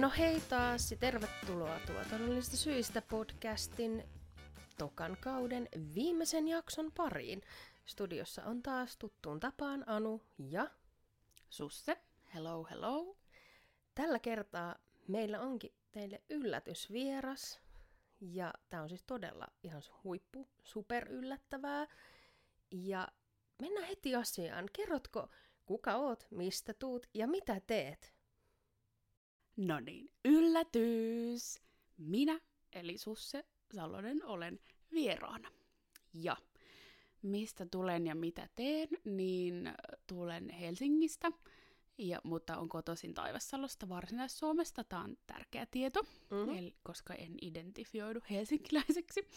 No 0.00 0.10
hei 0.18 0.40
taas 0.40 0.90
ja 0.90 0.96
tervetuloa 0.96 1.80
tuotannollisista 1.86 2.56
syistä 2.56 3.02
podcastin 3.02 4.04
tokan 4.78 5.16
kauden 5.20 5.68
viimeisen 5.94 6.48
jakson 6.48 6.92
pariin. 6.92 7.42
Studiossa 7.86 8.44
on 8.44 8.62
taas 8.62 8.96
tuttuun 8.96 9.40
tapaan 9.40 9.84
Anu 9.88 10.22
ja 10.38 10.70
Susse. 11.50 11.96
Hello, 12.34 12.66
hello. 12.70 13.16
Tällä 13.94 14.18
kertaa 14.18 14.76
meillä 15.08 15.40
onkin 15.40 15.74
teille 15.92 16.22
yllätysvieras. 16.30 17.60
Ja 18.20 18.54
tämä 18.68 18.82
on 18.82 18.88
siis 18.88 19.02
todella 19.02 19.46
ihan 19.62 19.82
huippu, 20.04 20.48
super 20.62 21.08
yllättävää. 21.12 21.86
Ja 22.70 23.08
mennään 23.62 23.86
heti 23.88 24.14
asiaan. 24.14 24.68
Kerrotko, 24.72 25.28
kuka 25.66 25.96
oot, 25.96 26.26
mistä 26.30 26.74
tuut 26.74 27.06
ja 27.14 27.26
mitä 27.26 27.60
teet? 27.66 28.13
No 29.56 29.80
niin, 29.80 30.10
yllätys! 30.24 31.62
Minä, 31.96 32.40
eli 32.72 32.98
Susse 32.98 33.44
Salonen, 33.74 34.24
olen 34.24 34.60
vieraana. 34.92 35.48
Ja 36.14 36.36
mistä 37.22 37.66
tulen 37.70 38.06
ja 38.06 38.14
mitä 38.14 38.48
teen, 38.54 38.88
niin 39.04 39.74
tulen 40.06 40.50
Helsingistä, 40.50 41.32
ja, 41.98 42.20
mutta 42.24 42.58
on 42.58 42.68
kotoisin 42.68 43.14
Taivassalosta 43.14 43.88
Varsinais-Suomesta. 43.88 44.84
Tämä 44.84 45.02
on 45.02 45.16
tärkeä 45.26 45.66
tieto, 45.66 46.02
mm-hmm. 46.02 46.58
eli, 46.58 46.74
koska 46.82 47.14
en 47.14 47.34
identifioidu 47.42 48.20
helsinkiläiseksi. 48.30 49.28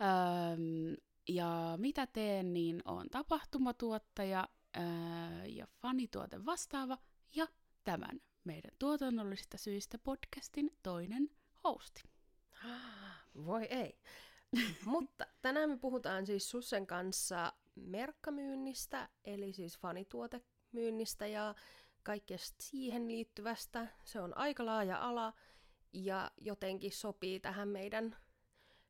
Öm, 0.00 0.96
ja 1.28 1.74
mitä 1.76 2.06
teen, 2.06 2.54
niin 2.54 2.82
on 2.84 3.10
tapahtumatuottaja 3.10 4.48
öö, 4.76 4.82
ja 5.46 5.66
fanituote 5.66 6.44
vastaava 6.44 6.98
ja 7.34 7.46
tämän 7.84 8.20
meidän 8.44 8.70
tuotannollisista 8.78 9.58
syistä 9.58 9.98
podcastin 9.98 10.76
toinen 10.82 11.30
hosti. 11.64 12.02
Voi 13.46 13.64
ei. 13.64 13.98
Mutta 14.84 15.26
tänään 15.42 15.70
me 15.70 15.76
puhutaan 15.76 16.26
siis 16.26 16.50
Sussen 16.50 16.86
kanssa 16.86 17.52
merkkamyynnistä, 17.74 19.08
eli 19.24 19.52
siis 19.52 19.78
fanituotemyynnistä 19.78 21.26
ja 21.26 21.54
kaikkesta 22.02 22.56
siihen 22.60 23.08
liittyvästä. 23.08 23.86
Se 24.04 24.20
on 24.20 24.36
aika 24.36 24.66
laaja 24.66 24.98
ala 24.98 25.32
ja 25.92 26.30
jotenkin 26.40 26.92
sopii 26.92 27.40
tähän 27.40 27.68
meidän 27.68 28.16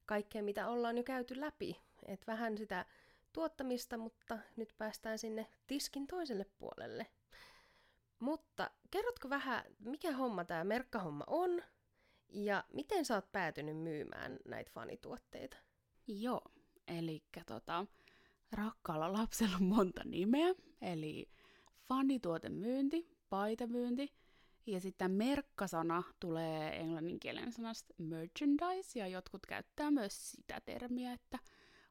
kaikkeen, 0.06 0.44
mitä 0.44 0.68
ollaan 0.68 0.96
jo 0.96 1.02
käyty 1.02 1.40
läpi. 1.40 1.80
Et 2.06 2.26
vähän 2.26 2.58
sitä 2.58 2.86
tuottamista, 3.32 3.96
mutta 3.96 4.38
nyt 4.56 4.74
päästään 4.78 5.18
sinne 5.18 5.46
tiskin 5.66 6.06
toiselle 6.06 6.46
puolelle. 6.58 7.06
Mutta 8.20 8.70
kerrotko 8.90 9.30
vähän, 9.30 9.64
mikä 9.78 10.12
homma 10.12 10.44
tämä 10.44 10.64
merkkahomma 10.64 11.24
on 11.26 11.62
ja 12.28 12.64
miten 12.72 13.04
sä 13.04 13.14
oot 13.14 13.32
päätynyt 13.32 13.76
myymään 13.76 14.38
näitä 14.44 14.70
fanituotteita? 14.74 15.56
Joo, 16.06 16.42
eli 16.88 17.24
tota, 17.46 17.86
rakkaalla 18.52 19.12
lapsella 19.12 19.56
on 19.56 19.64
monta 19.64 20.04
nimeä, 20.04 20.54
eli 20.82 21.30
fanituotemyynti, 21.88 23.16
paitamyynti, 23.28 24.14
ja 24.66 24.80
sitten 24.80 25.10
merkkasana 25.10 26.02
tulee 26.20 26.80
englanninkielinen 26.80 27.52
sanasta 27.52 27.94
merchandise, 27.98 28.98
ja 28.98 29.06
jotkut 29.06 29.46
käyttää 29.46 29.90
myös 29.90 30.30
sitä 30.30 30.60
termiä, 30.60 31.12
että 31.12 31.38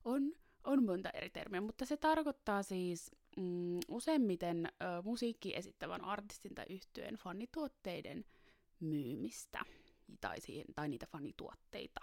on, 0.03 0.33
on 0.63 0.85
monta 0.85 1.09
eri 1.09 1.29
termiä, 1.29 1.61
mutta 1.61 1.85
se 1.85 1.97
tarkoittaa 1.97 2.63
siis 2.63 3.11
mm, 3.37 3.79
useimmiten 3.87 4.65
ö, 4.65 5.01
musiikki 5.03 5.55
esittävän 5.55 6.03
artistin 6.03 6.55
tai 6.55 6.65
yhtyeen 6.69 7.15
fanituotteiden 7.15 8.25
myymistä 8.79 9.61
tai, 10.21 10.41
siihen, 10.41 10.65
tai 10.75 10.89
niitä 10.89 11.05
fanituotteita. 11.05 11.99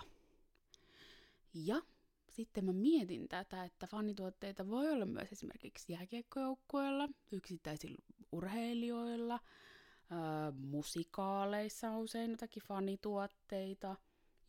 Ja 1.54 1.82
sitten 2.30 2.64
mä 2.64 2.72
mietin 2.72 3.28
tätä, 3.28 3.64
että 3.64 3.86
fanituotteita 3.86 4.68
voi 4.68 4.88
olla 4.92 5.06
myös 5.06 5.32
esimerkiksi 5.32 5.92
jääkiekkojoukkueilla, 5.92 7.08
yksittäisillä 7.32 7.98
urheilijoilla, 8.32 9.34
ö, 9.34 10.52
musikaaleissa 10.52 11.90
on 11.90 11.96
usein 11.96 12.30
jotakin 12.30 12.62
fanituotteita 12.62 13.96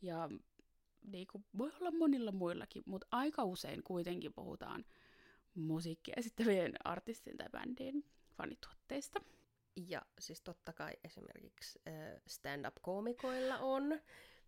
ja 0.02 0.28
niin 1.02 1.26
kuin, 1.32 1.44
voi 1.58 1.72
olla 1.80 1.90
monilla 1.90 2.32
muillakin, 2.32 2.82
mutta 2.86 3.06
aika 3.10 3.44
usein 3.44 3.82
kuitenkin 3.82 4.32
puhutaan 4.32 4.84
musiikkia 5.60 6.14
esittävien 6.16 6.72
artistien 6.84 7.36
tai 7.36 7.48
bändien 7.52 8.04
fanituotteista. 8.36 9.20
Ja 9.88 10.02
siis 10.20 10.42
totta 10.42 10.72
kai 10.72 10.92
esimerkiksi 11.04 11.78
stand-up-koomikoilla 12.26 13.58
on 13.58 14.00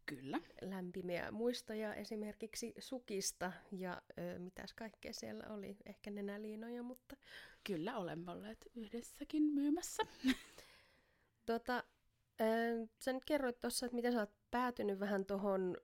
Kyllä. 0.06 0.40
lämpimiä 0.62 1.30
muistoja 1.30 1.94
esimerkiksi 1.94 2.74
Sukista 2.78 3.52
ja 3.72 4.02
ö, 4.18 4.38
mitäs 4.38 4.74
kaikkea 4.74 5.12
siellä 5.12 5.44
oli, 5.50 5.76
ehkä 5.86 6.10
nenäliinoja, 6.10 6.82
mutta... 6.82 7.16
Kyllä 7.64 7.96
olemme 7.96 8.30
olleet 8.30 8.70
yhdessäkin 8.74 9.42
myymässä. 9.42 10.02
Tota, 11.46 11.84
ö, 12.40 12.44
sä 12.98 13.12
nyt 13.12 13.24
kerroit 13.24 13.60
tuossa, 13.60 13.86
että 13.86 13.96
miten 13.96 14.12
sä 14.12 14.20
oot 14.20 14.34
päätynyt 14.50 15.00
vähän 15.00 15.26
tuohon 15.26 15.76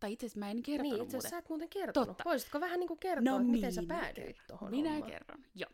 tai 0.00 0.12
itse 0.12 0.26
asiassa 0.26 0.38
mä 0.40 0.50
en 0.50 0.62
kertonut 0.62 0.92
Niin, 0.92 1.02
itse 1.02 1.16
asiassa 1.16 1.36
sä 1.36 1.38
et 1.38 1.48
muuten 1.48 1.68
kertonut. 1.68 2.08
Totta. 2.08 2.24
Voisitko 2.24 2.60
vähän 2.60 2.80
niin 2.80 2.88
kuin 2.88 3.00
kertoa, 3.00 3.32
No 3.32 3.36
että 3.40 3.50
miten 3.52 3.72
sä 3.72 3.82
minä 3.82 3.94
päädyit 3.94 4.36
tuohon 4.48 4.70
Minä 4.70 4.90
hommaan? 4.90 5.10
kerron, 5.10 5.44
joo. 5.54 5.70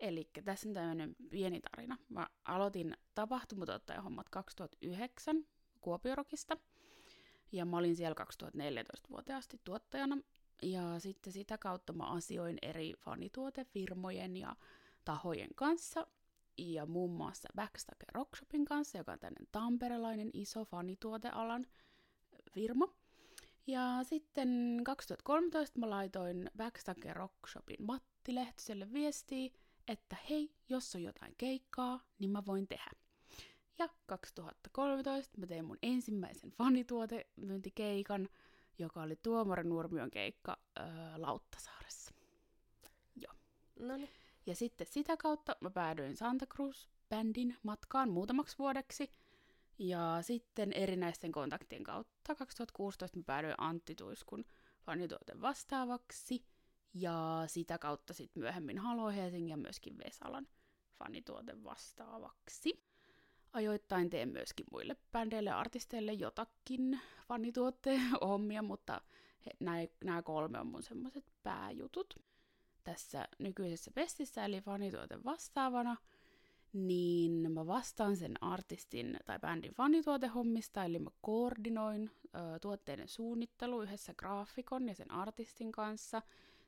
Eli 0.00 0.30
tässä 0.44 0.68
on 0.68 0.74
tämmöinen 0.74 1.16
pieni 1.30 1.60
tarina. 1.60 1.98
Mä 2.08 2.28
aloitin 2.44 2.96
tapahtumatuottajan 3.14 4.04
hommat 4.04 4.28
2009 4.28 5.46
Kuopiorokista. 5.80 6.56
Ja 7.52 7.64
mä 7.64 7.76
olin 7.76 7.96
siellä 7.96 8.14
2014 8.14 9.08
vuoteen 9.10 9.38
asti 9.38 9.60
tuottajana. 9.64 10.18
Ja 10.62 11.00
sitten 11.00 11.32
sitä 11.32 11.58
kautta 11.58 11.92
mä 11.92 12.04
asioin 12.10 12.58
eri 12.62 12.92
fanituotefirmojen 12.98 14.36
ja 14.36 14.56
tahojen 15.04 15.50
kanssa. 15.54 16.06
Ja 16.58 16.86
muun 16.86 17.10
muassa 17.10 17.48
Backstacker 17.56 18.08
Rockshopin 18.14 18.64
kanssa, 18.64 18.98
joka 18.98 19.12
on 19.12 19.18
tämmöinen 19.18 19.48
tamperelainen 19.52 20.30
iso 20.32 20.64
fanituotealan 20.64 21.66
firma. 22.52 22.94
Ja 23.68 23.98
sitten 24.02 24.80
2013 24.84 25.78
mä 25.78 25.90
laitoin 25.90 26.50
Backstacker 26.56 27.16
Rockshopin 27.16 27.76
Matti 27.86 28.34
Lehtiselle 28.34 28.92
viestiä, 28.92 29.50
että 29.88 30.16
hei, 30.30 30.50
jos 30.68 30.94
on 30.94 31.02
jotain 31.02 31.34
keikkaa, 31.38 32.00
niin 32.18 32.30
mä 32.30 32.42
voin 32.46 32.68
tehdä. 32.68 32.90
Ja 33.78 33.88
2013 34.06 35.40
mä 35.40 35.46
tein 35.46 35.64
mun 35.64 35.78
ensimmäisen 35.82 36.50
fanituotemyyntikeikan, 36.50 38.28
joka 38.78 39.02
oli 39.02 39.16
Tuomari 39.16 39.64
Nurmion 39.64 40.10
keikka 40.10 40.56
öö, 40.78 40.86
Lauttasaaressa. 41.16 42.12
Joo. 43.16 43.34
No 43.78 43.96
niin. 43.96 44.10
Ja 44.46 44.54
sitten 44.54 44.86
sitä 44.86 45.16
kautta 45.16 45.56
mä 45.60 45.70
päädyin 45.70 46.16
Santa 46.16 46.46
Cruz-bändin 46.54 47.56
matkaan 47.62 48.10
muutamaksi 48.10 48.58
vuodeksi. 48.58 49.10
Ja 49.78 50.18
sitten 50.22 50.72
erinäisten 50.72 51.32
kontaktien 51.32 51.84
kautta 51.84 52.34
2016 52.34 53.18
mä 53.18 53.22
päädyin 53.26 53.54
Antti 53.58 53.94
Tuiskun 53.94 54.44
fanituoten 54.80 55.40
vastaavaksi. 55.40 56.44
Ja 56.94 57.42
sitä 57.46 57.78
kautta 57.78 58.14
sitten 58.14 58.40
myöhemmin 58.40 58.78
Halo 58.78 59.08
Helsingin 59.08 59.48
ja 59.48 59.56
myöskin 59.56 59.98
Vesalan 59.98 60.46
fanituoten 60.98 61.64
vastaavaksi. 61.64 62.84
Ajoittain 63.52 64.10
teen 64.10 64.28
myöskin 64.28 64.66
muille 64.72 64.96
bändeille 65.12 65.50
ja 65.50 65.58
artisteille 65.58 66.12
jotakin 66.12 67.00
fanituotteen 67.28 68.00
hommia, 68.20 68.62
mutta 68.62 69.00
nämä 70.04 70.22
kolme 70.22 70.60
on 70.60 70.66
mun 70.66 70.82
semmoiset 70.82 71.24
pääjutut 71.42 72.14
tässä 72.84 73.28
nykyisessä 73.38 73.90
pestissä, 73.90 74.44
eli 74.44 74.60
fanituote 74.60 75.24
vastaavana, 75.24 75.96
niin 76.86 77.52
mä 77.52 77.66
vastaan 77.66 78.16
sen 78.16 78.42
artistin 78.42 79.18
tai 79.24 79.38
bändin 79.38 79.74
fanituotehommista, 79.74 80.84
eli 80.84 80.98
mä 80.98 81.10
koordinoin 81.20 82.10
ö, 82.24 82.58
tuotteiden 82.58 83.08
suunnittelu 83.08 83.82
yhdessä 83.82 84.14
graafikon 84.14 84.88
ja 84.88 84.94
sen 84.94 85.10
artistin 85.10 85.72
kanssa, 85.72 86.22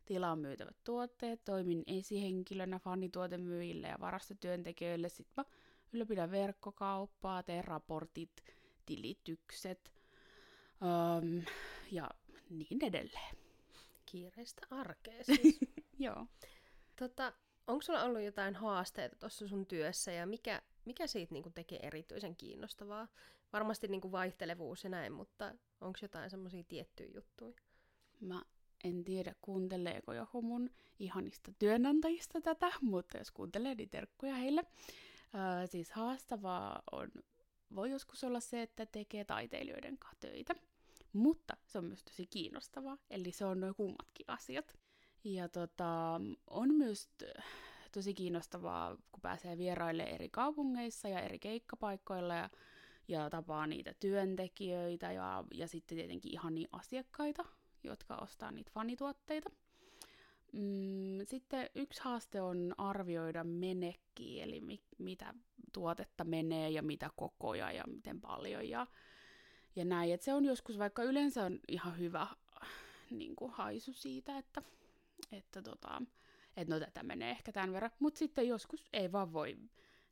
tilaan 0.07 0.39
myytävät 0.39 0.77
tuotteet, 0.85 1.45
toimin 1.45 1.83
esihenkilönä 1.87 2.79
fanituotemyyjille 2.79 3.89
ja 3.89 4.01
varastotyöntekijöille, 4.01 5.09
sit 5.09 5.29
mä 5.37 5.45
ylläpidän 5.93 6.31
verkkokauppaa, 6.31 7.43
teen 7.43 7.65
raportit, 7.65 8.31
tilitykset 8.87 9.93
öm, 10.83 11.43
ja 11.91 12.11
niin 12.51 12.85
edelleen. 12.85 13.37
Kiireistä 14.07 14.67
arkea 14.71 15.25
siis. 15.25 15.61
Joo. 15.99 16.27
tota, 16.97 17.33
onko 17.71 17.83
sulla 17.83 18.03
ollut 18.05 18.23
jotain 18.23 18.55
haasteita 18.55 19.17
tuossa 19.17 19.49
sun 19.49 19.67
työssä 19.67 20.13
ja 20.13 20.27
mikä, 20.27 20.63
mikä 20.85 21.07
siitä 21.07 21.35
niinku 21.35 21.51
tekee 21.51 21.79
erityisen 21.83 22.37
kiinnostavaa? 22.37 23.09
Varmasti 23.53 23.89
niinku 23.89 24.13
vaihtelevuus 24.13 24.85
ja 24.85 24.91
näin, 24.91 25.13
mutta 25.13 25.55
onko 25.81 25.99
jotain 26.03 26.31
semmoisia 26.31 26.65
tiettyjä 26.65 27.11
juttuja? 27.15 27.55
Mä 28.21 28.43
en 28.85 29.05
tiedä, 29.05 29.35
kuunteleeko 29.43 30.13
joku 30.13 30.43
mun 30.43 30.71
ihanista 30.99 31.53
työnantajista 31.59 32.41
tätä, 32.41 32.73
mutta 32.81 33.19
jos 33.19 33.31
kuuntelee, 33.31 33.75
niin 33.75 33.91
terkkuja 33.91 34.35
heille. 34.35 34.65
Öö, 35.35 35.67
siis 35.67 35.93
haastavaa 35.93 36.83
on 36.93 37.09
voi 37.75 37.91
joskus 37.91 38.25
olla 38.25 38.41
se, 38.41 38.63
että 38.63 38.87
tekee 38.87 39.25
taiteilijoiden 39.25 39.99
kanssa 39.99 40.21
töitä. 40.21 40.55
Mutta 41.13 41.57
se 41.67 41.79
on 41.79 41.85
myös 41.85 42.05
tosi 42.05 42.27
kiinnostavaa, 42.27 42.99
eli 43.11 43.33
se 43.33 43.45
on 43.45 43.61
noin 43.61 43.75
kummatkin 43.75 44.27
asiat. 44.29 44.79
Ja 45.25 45.49
tota, 45.49 46.21
on 46.51 46.75
myös 46.75 47.09
tosi 47.93 48.15
kiinnostavaa, 48.15 48.97
kun 49.13 49.21
pääsee 49.23 49.59
vieraille 49.59 50.03
eri 50.03 50.29
kaupungeissa 50.29 51.09
ja 51.09 51.21
eri 51.21 51.39
keikkapaikoilla 51.39 52.35
ja, 52.35 52.51
ja 53.09 53.31
tapaa 53.31 53.67
niitä 53.67 53.95
työntekijöitä 54.01 55.13
ja, 55.13 55.45
ja 55.55 55.69
sitten 55.69 55.99
tietenkin 55.99 56.33
ihan 56.33 56.55
niin 56.55 56.69
asiakkaita, 56.73 57.45
jotka 57.85 58.17
ostaa 58.17 58.51
niitä 58.51 58.71
fanituotteita. 58.75 59.51
Mm, 60.53 61.19
sitten 61.25 61.71
yksi 61.75 62.01
haaste 62.05 62.41
on 62.41 62.75
arvioida 62.79 63.45
menekkiä, 63.45 64.45
eli 64.45 64.61
mi- 64.61 64.85
mitä 64.99 65.35
tuotetta 65.73 66.25
menee 66.25 66.71
ja 66.71 66.83
mitä 66.83 67.11
kokoja 67.17 67.73
ja 67.73 67.85
miten 67.87 68.21
paljon 68.21 68.69
ja, 68.69 68.87
ja 69.77 69.85
näin. 69.85 70.15
Et 70.15 70.23
se 70.23 70.35
on 70.35 70.45
joskus, 70.45 70.79
vaikka 70.79 71.03
yleensä 71.03 71.45
on 71.45 71.59
ihan 71.69 71.99
hyvä 71.99 72.27
niin 73.11 73.37
kuin 73.37 73.51
haisu 73.51 73.93
siitä, 73.93 74.39
että, 74.39 74.63
että 75.33 75.63
tota, 75.63 76.03
et 76.57 76.69
no 76.69 76.81
tätä 76.81 77.03
menee 77.03 77.31
ehkä 77.31 77.53
tämän 77.53 77.73
verran, 77.73 77.91
mutta 77.99 78.19
sitten 78.19 78.49
joskus 78.49 78.85
ei 78.93 79.13
vaan 79.13 79.33
voi 79.33 79.57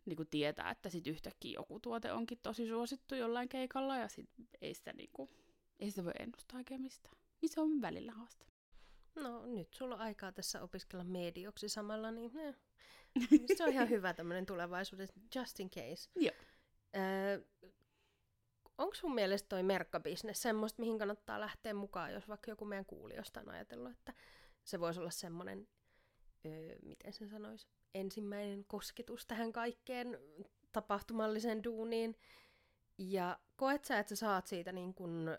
niin 0.05 0.17
kuin 0.17 0.29
tietää, 0.29 0.71
että 0.71 0.89
sitten 0.89 1.13
yhtäkkiä 1.13 1.55
joku 1.55 1.81
tuote 1.81 2.13
onkin 2.13 2.39
tosi 2.43 2.69
suosittu 2.69 3.15
jollain 3.15 3.49
keikalla 3.49 3.97
ja 3.97 4.09
sit 4.09 4.31
ei 4.61 4.75
sitä, 4.75 4.93
niin 4.93 5.11
kuin, 5.13 5.31
ei 5.81 5.91
sitä 5.91 6.05
voi 6.05 6.13
ennustaa 6.19 6.59
oikein 6.59 6.83
mistään. 6.83 7.17
Niin 7.43 7.49
se 7.49 7.61
on 7.61 7.81
välillä 7.81 8.13
haaste. 8.13 8.47
No 9.15 9.47
nyt 9.47 9.73
sulla 9.73 9.95
on 9.95 10.01
aikaa 10.01 10.33
tässä 10.33 10.63
opiskella 10.63 11.05
medioksi 11.05 11.69
samalla, 11.69 12.11
niin 12.11 12.31
ne. 12.35 12.55
se 13.57 13.65
on 13.65 13.73
ihan 13.73 13.89
hyvä 13.89 14.15
tämmöinen 14.15 14.47
tulevaisuudessa, 14.47 15.21
just 15.35 15.61
in 15.61 15.71
case. 15.71 16.11
Joo. 16.17 16.35
Öö, 16.97 17.41
Onko 18.79 18.95
sun 18.95 19.15
mielestä 19.15 19.49
toi 19.49 19.63
merkkabisnes 19.63 20.43
semmoista, 20.43 20.83
mihin 20.83 20.99
kannattaa 20.99 21.41
lähteä 21.41 21.75
mukaan, 21.75 22.13
jos 22.13 22.29
vaikka 22.29 22.51
joku 22.51 22.65
meidän 22.65 22.87
kuulijoista 22.87 23.41
on 23.41 23.49
ajatellut, 23.49 23.93
että 23.93 24.13
se 24.69 24.81
voisi 24.81 25.01
olla 25.01 25.11
semmoinen, 25.11 25.69
öö, 26.47 26.79
miten 26.83 27.13
sen 27.13 27.29
sanoisi, 27.29 27.69
ensimmäinen 27.95 28.65
kosketus 28.65 29.27
tähän 29.27 29.53
kaikkeen 29.53 30.19
tapahtumalliseen 30.73 31.65
duuniin. 31.65 32.17
Ja 32.99 33.39
koet 33.57 33.85
sä, 33.85 33.99
että 33.99 34.17
sä 34.17 34.17
saat 34.17 34.47
siitä 34.47 34.73
niin 34.73 34.95
kun 34.95 35.39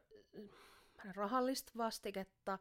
rahallista 1.16 1.72
vastiketta, 1.78 2.60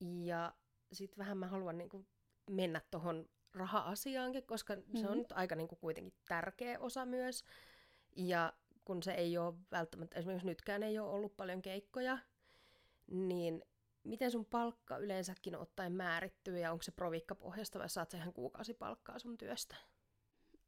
ja 0.00 0.54
sitten 0.92 1.18
vähän 1.18 1.38
mä 1.38 1.46
haluan 1.46 1.78
niin 1.78 1.88
kuin 1.88 2.06
mennä 2.50 2.80
tuohon 2.90 3.28
raha-asiaankin, 3.54 4.46
koska 4.46 4.76
mm-hmm. 4.76 5.00
se 5.00 5.08
on 5.08 5.18
nyt 5.18 5.32
aika 5.32 5.54
niin 5.54 5.68
kuin 5.68 5.78
kuitenkin 5.78 6.14
tärkeä 6.28 6.80
osa 6.80 7.06
myös. 7.06 7.44
Ja 8.16 8.52
kun 8.84 9.02
se 9.02 9.12
ei 9.12 9.38
ole 9.38 9.54
välttämättä, 9.70 10.18
esimerkiksi 10.18 10.46
nytkään 10.46 10.82
ei 10.82 10.98
ole 10.98 11.10
ollut 11.10 11.36
paljon 11.36 11.62
keikkoja, 11.62 12.18
niin 13.06 13.64
miten 14.04 14.30
sun 14.30 14.44
palkka 14.44 14.98
yleensäkin 14.98 15.56
ottaen 15.56 15.92
määrittyy 15.92 16.58
ja 16.58 16.72
onko 16.72 16.82
se 16.82 16.92
provikkapohjasta 16.92 17.78
vai 17.78 17.88
saat 17.88 18.10
sä 18.10 18.16
ihan 18.16 18.32
kuukausipalkkaa 18.32 19.18
sun 19.18 19.38
työstä? 19.38 19.76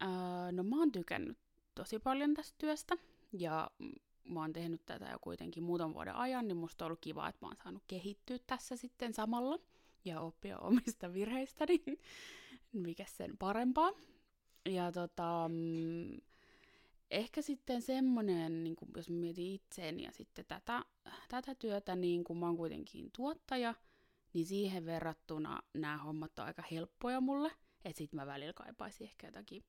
Öö, 0.02 0.52
no 0.52 0.62
mä 0.62 0.78
oon 0.78 0.92
tykännyt 0.92 1.38
tosi 1.74 1.98
paljon 1.98 2.34
tästä 2.34 2.54
työstä 2.58 2.94
ja 3.32 3.70
mä 4.24 4.40
oon 4.40 4.52
tehnyt 4.52 4.84
tätä 4.86 5.08
jo 5.12 5.18
kuitenkin 5.20 5.62
muutaman 5.62 5.94
vuoden 5.94 6.14
ajan, 6.14 6.48
niin 6.48 6.56
musta 6.56 6.84
on 6.84 6.86
ollut 6.86 7.00
kiva, 7.00 7.28
että 7.28 7.38
mä 7.42 7.48
oon 7.48 7.56
saanut 7.56 7.82
kehittyä 7.86 8.38
tässä 8.46 8.76
sitten 8.76 9.14
samalla 9.14 9.58
ja 10.04 10.20
oppia 10.20 10.58
omista 10.58 11.12
virheistäni, 11.12 11.82
mikä 12.72 13.04
sen 13.08 13.38
parempaa. 13.38 13.92
Ja 14.68 14.92
tota, 14.92 15.48
mm, 15.48 16.20
ehkä 17.10 17.42
sitten 17.42 17.82
semmoinen, 17.82 18.64
niin 18.64 18.76
jos 18.96 19.10
mä 19.10 19.16
mietin 19.16 19.54
itseäni 19.54 20.02
ja 20.02 20.12
sitten 20.12 20.44
tätä, 20.48 20.84
tätä 21.28 21.54
työtä, 21.54 21.96
niin 21.96 22.24
kun 22.24 22.38
mä 22.38 22.46
oon 22.46 22.56
kuitenkin 22.56 23.10
tuottaja, 23.16 23.74
niin 24.32 24.46
siihen 24.46 24.86
verrattuna 24.86 25.62
nämä 25.74 25.98
hommat 25.98 26.38
on 26.38 26.44
aika 26.44 26.62
helppoja 26.70 27.20
mulle, 27.20 27.50
että 27.84 27.98
sit 27.98 28.12
mä 28.12 28.26
välillä 28.26 28.52
kaipaisin 28.52 29.04
ehkä 29.04 29.26
jotakin 29.26 29.64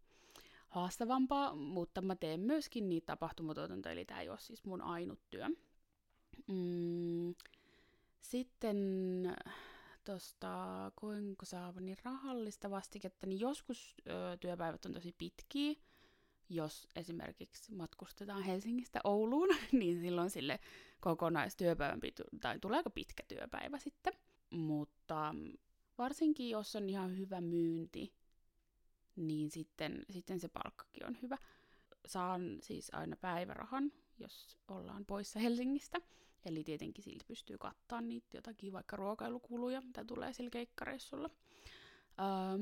haastavampaa, 0.68 1.56
mutta 1.56 2.02
mä 2.02 2.16
teen 2.16 2.40
myöskin 2.40 2.90
niitä 2.90 3.06
tapahtumatuotantoja, 3.06 3.94
eli 3.94 4.06
tämä 4.06 4.22
ei 4.22 4.30
ole 4.30 4.40
siis 4.40 4.66
mun 4.66 4.82
ainut 4.82 5.20
työ. 5.30 5.48
Mm, 6.48 7.36
sitten 8.22 8.78
tuosta 10.06 10.92
kuinka 10.96 11.46
saavani 11.46 11.96
rahallista 12.04 12.70
vastiketta, 12.70 13.28
niin 13.28 13.40
joskus 13.40 13.96
ö, 14.08 14.38
työpäivät 14.38 14.86
on 14.86 14.94
tosi 14.94 15.16
pitkiä. 15.18 15.74
Jos 16.50 16.88
esimerkiksi 16.96 17.76
matkustetaan 17.76 18.44
Helsingistä 18.44 19.00
Ouluun, 19.04 19.50
niin 19.72 20.00
silloin 20.00 20.30
sille 20.30 20.60
kokonaistyöpäivän 21.00 22.00
pitu, 22.00 22.24
tai 22.42 22.60
tulee 22.60 22.78
aika 22.78 22.90
pitkä 22.90 23.24
työpäivä 23.28 23.80
sitten. 23.80 24.14
Mutta 24.50 25.36
varsinkin 25.98 26.50
jos 26.50 26.76
on 26.76 26.90
ihan 26.90 27.18
hyvä 27.18 27.42
myynti, 27.42 28.14
niin 29.16 29.52
sitten, 29.52 30.06
sitten 30.10 30.40
se 30.40 30.48
palkkakin 30.48 31.06
on 31.06 31.18
hyvä. 31.22 31.38
Saan 32.08 32.58
siis 32.62 32.90
aina 32.94 33.16
päivärahan, 33.16 33.92
jos 34.20 34.58
ollaan 34.68 35.06
poissa 35.06 35.40
Helsingistä. 35.40 36.02
Eli 36.46 36.64
tietenkin 36.64 37.04
silti 37.04 37.26
pystyy 37.28 37.58
kattaa 37.58 38.02
niitä 38.02 38.38
jotakin 38.38 38.74
vaikka 38.74 38.96
ruokailukuluja, 38.96 39.82
mitä 39.82 40.06
tulee 40.06 40.34
sillä 40.34 40.50
keikkareissulla. 40.50 41.30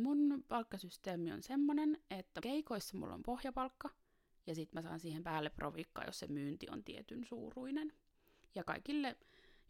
Mun 0.02 0.44
palkkasysteemi 0.48 1.32
on 1.32 1.44
semmonen, 1.44 1.98
että 2.12 2.42
keikoissa 2.42 2.98
mulla 2.98 3.14
on 3.14 3.24
pohjapalkka, 3.24 3.90
ja 4.48 4.56
sitten 4.56 4.78
mä 4.78 4.82
saan 4.82 5.00
siihen 5.00 5.24
päälle 5.24 5.50
provikkaa, 5.50 6.06
jos 6.06 6.20
se 6.20 6.28
myynti 6.28 6.68
on 6.70 6.84
tietyn 6.84 7.26
suuruinen. 7.26 7.94
Ja 8.56 8.64
kaikille, 8.64 9.18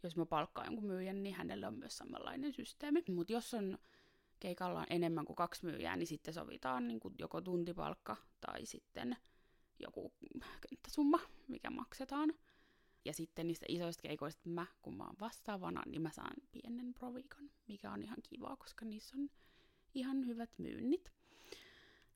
jos 0.02 0.16
mä 0.16 0.26
palkkaan 0.26 0.66
jonkun 0.66 0.86
myyjän, 0.86 1.22
niin 1.22 1.34
hänellä 1.34 1.68
on 1.68 1.78
myös 1.78 1.98
samanlainen 1.98 2.52
systeemi. 2.52 3.04
Mutta 3.10 3.32
jos 3.32 3.54
on 3.54 3.78
keikalla 4.40 4.80
on 4.80 4.86
enemmän 4.90 5.24
kuin 5.24 5.36
kaksi 5.36 5.66
myyjää, 5.66 5.96
niin 5.96 6.06
sitten 6.06 6.34
sovitaan 6.34 6.88
niin 6.88 7.00
kuin 7.00 7.14
joko 7.18 7.40
tuntipalkka 7.40 8.16
tai 8.40 8.66
sitten 8.66 9.16
joku 9.78 10.12
könttäsumma, 10.60 11.20
mikä 11.48 11.70
maksetaan. 11.70 12.34
Ja 13.04 13.12
sitten 13.12 13.46
niistä 13.46 13.66
isoista 13.68 14.02
keikoista 14.02 14.48
mä, 14.48 14.66
kun 14.82 14.96
mä 14.96 15.04
oon 15.04 15.16
vastaavana, 15.20 15.82
niin 15.86 16.02
mä 16.02 16.10
saan 16.10 16.36
pienen 16.52 16.94
proviikon, 16.94 17.50
mikä 17.68 17.92
on 17.92 18.02
ihan 18.02 18.18
kivaa, 18.28 18.56
koska 18.56 18.84
niissä 18.84 19.16
on 19.16 19.30
ihan 19.94 20.26
hyvät 20.26 20.50
myynnit. 20.58 21.12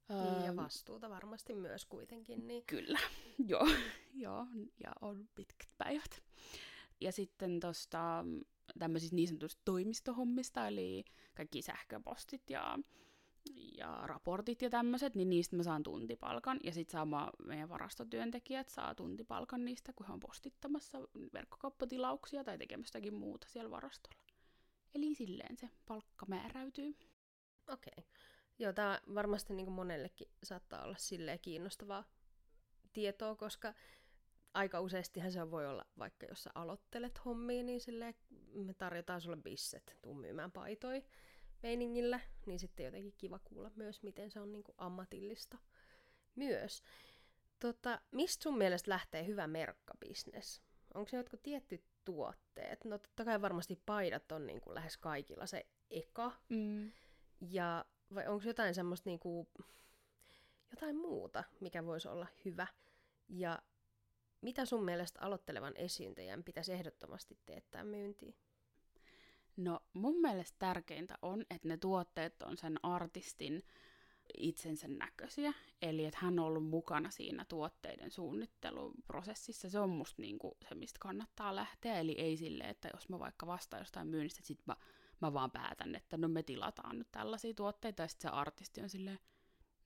Niin, 0.08 0.44
ja 0.44 0.56
vastuuta 0.56 1.10
varmasti 1.10 1.54
myös 1.54 1.84
kuitenkin. 1.84 2.46
Niin... 2.46 2.64
Kyllä, 2.66 2.98
joo, 3.48 3.68
joo, 4.14 4.46
ja 4.84 4.92
on 5.00 5.28
pitkät 5.34 5.68
päivät. 5.78 6.22
Ja 7.00 7.12
sitten 7.12 7.60
tuosta 7.60 8.24
tämmöisistä 8.78 9.16
niin 9.16 9.28
sanotusta 9.28 9.62
toimistohommista, 9.64 10.66
eli 10.66 11.04
kaikki 11.36 11.62
sähköpostit 11.62 12.50
ja, 12.50 12.78
ja 13.78 14.00
raportit 14.04 14.62
ja 14.62 14.70
tämmöiset, 14.70 15.14
niin 15.14 15.30
niistä 15.30 15.56
mä 15.56 15.62
saan 15.62 15.82
tuntipalkan. 15.82 16.60
Ja 16.64 16.72
sitten 16.72 16.92
sama 16.92 17.30
meidän 17.46 17.68
varastotyöntekijät 17.68 18.68
saa 18.68 18.94
tuntipalkan 18.94 19.64
niistä, 19.64 19.92
kun 19.92 20.06
he 20.06 20.12
on 20.12 20.20
postittamassa 20.20 20.98
verkkokauppatilauksia 21.32 22.44
tai 22.44 22.58
tekemästäkin 22.58 23.14
muuta 23.14 23.46
siellä 23.50 23.70
varastolla. 23.70 24.22
Eli 24.94 25.14
silleen 25.14 25.56
se 25.56 25.70
palkka 25.86 26.26
määräytyy. 26.26 26.96
Okei. 27.68 27.92
Okay. 27.98 28.10
Joo, 28.58 28.72
tämä 28.72 29.00
varmasti 29.14 29.54
niin 29.54 29.72
monellekin 29.72 30.28
saattaa 30.42 30.84
olla 30.84 30.96
silleen 30.98 31.40
kiinnostavaa 31.40 32.04
tietoa, 32.92 33.36
koska 33.36 33.74
aika 34.54 34.80
useastihan 34.80 35.32
se 35.32 35.50
voi 35.50 35.66
olla, 35.66 35.84
vaikka 35.98 36.26
jos 36.26 36.42
sä 36.42 36.50
aloittelet 36.54 37.24
hommia, 37.24 37.62
niin 37.62 37.80
silleen, 37.80 38.14
me 38.54 38.74
tarjotaan 38.74 39.20
sulle 39.20 39.36
bisset, 39.36 39.96
tuu 40.02 40.14
myymään 40.14 40.52
paitoi 40.52 41.04
meiningillä, 41.62 42.20
niin 42.46 42.58
sitten 42.58 42.86
jotenkin 42.86 43.14
kiva 43.18 43.38
kuulla 43.38 43.70
myös, 43.74 44.02
miten 44.02 44.30
se 44.30 44.40
on 44.40 44.52
niin 44.52 44.64
ammatillista 44.78 45.58
myös. 46.34 46.82
Tota, 47.58 48.00
mistä 48.10 48.42
sun 48.42 48.58
mielestä 48.58 48.90
lähtee 48.90 49.26
hyvä 49.26 49.46
merkkabisnes? 49.46 50.62
Onko 50.94 51.08
se 51.08 51.16
jotkut 51.16 51.42
tietty 51.42 51.82
tuotteet? 52.04 52.84
No 52.84 52.98
totta 52.98 53.24
kai 53.24 53.42
varmasti 53.42 53.82
paidat 53.86 54.32
on 54.32 54.46
niin 54.46 54.60
kuin 54.60 54.74
lähes 54.74 54.96
kaikilla 54.96 55.46
se 55.46 55.66
eka. 55.90 56.32
Mm. 56.48 56.92
Ja 57.40 57.84
vai 58.14 58.26
onko 58.26 58.44
jotain 58.46 58.74
semmoista 58.74 59.10
niin 59.10 59.18
kuin, 59.18 59.48
jotain 60.70 60.96
muuta, 60.96 61.44
mikä 61.60 61.86
voisi 61.86 62.08
olla 62.08 62.26
hyvä? 62.44 62.66
Ja 63.28 63.58
mitä 64.40 64.64
sun 64.64 64.84
mielestä 64.84 65.20
aloittelevan 65.22 65.76
esiintyjän 65.76 66.44
pitäisi 66.44 66.72
ehdottomasti 66.72 67.38
teettää 67.46 67.84
myyntiin? 67.84 68.34
No 69.56 69.80
mun 69.92 70.20
mielestä 70.20 70.56
tärkeintä 70.58 71.18
on, 71.22 71.44
että 71.50 71.68
ne 71.68 71.76
tuotteet 71.76 72.42
on 72.42 72.56
sen 72.56 72.84
artistin 72.84 73.62
itsensä 74.38 74.88
näköisiä. 74.88 75.52
Eli 75.82 76.04
että 76.04 76.18
hän 76.22 76.38
on 76.38 76.44
ollut 76.44 76.66
mukana 76.66 77.10
siinä 77.10 77.44
tuotteiden 77.44 78.10
suunnitteluprosessissa. 78.10 79.70
Se 79.70 79.80
on 79.80 79.90
musta 79.90 80.22
niinku 80.22 80.56
se, 80.68 80.74
mistä 80.74 80.98
kannattaa 81.00 81.56
lähteä. 81.56 82.00
Eli 82.00 82.12
ei 82.12 82.36
sille, 82.36 82.64
että 82.64 82.90
jos 82.94 83.08
mä 83.08 83.18
vaikka 83.18 83.46
vastaan 83.46 83.80
jostain 83.80 84.08
myynnistä, 84.08 84.40
sit 84.42 84.60
mä, 84.66 84.76
mä 85.20 85.32
vaan 85.32 85.50
päätän, 85.50 85.94
että 85.94 86.16
no 86.16 86.28
me 86.28 86.42
tilataan 86.42 86.98
nyt 86.98 87.08
tällaisia 87.12 87.54
tuotteita. 87.54 88.02
Ja 88.02 88.08
sitten 88.08 88.30
se 88.30 88.36
artisti 88.36 88.82
on 88.82 88.88
silleen, 88.88 89.18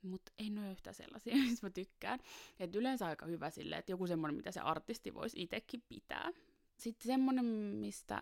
mutta 0.02 0.32
ei 0.38 0.50
ne 0.50 0.60
ole 0.60 0.70
yhtä 0.70 0.92
sellaisia, 0.92 1.36
mistä 1.50 1.66
mä 1.66 1.70
tykkään. 1.70 2.20
Et 2.60 2.74
yleensä 2.74 3.06
aika 3.06 3.26
hyvä 3.26 3.50
sille, 3.50 3.76
että 3.76 3.92
joku 3.92 4.06
semmoinen, 4.06 4.36
mitä 4.36 4.50
se 4.50 4.60
artisti 4.60 5.14
voisi 5.14 5.42
itsekin 5.42 5.82
pitää. 5.88 6.30
Sitten 6.76 7.06
semmoinen, 7.06 7.44
mistä, 7.44 8.20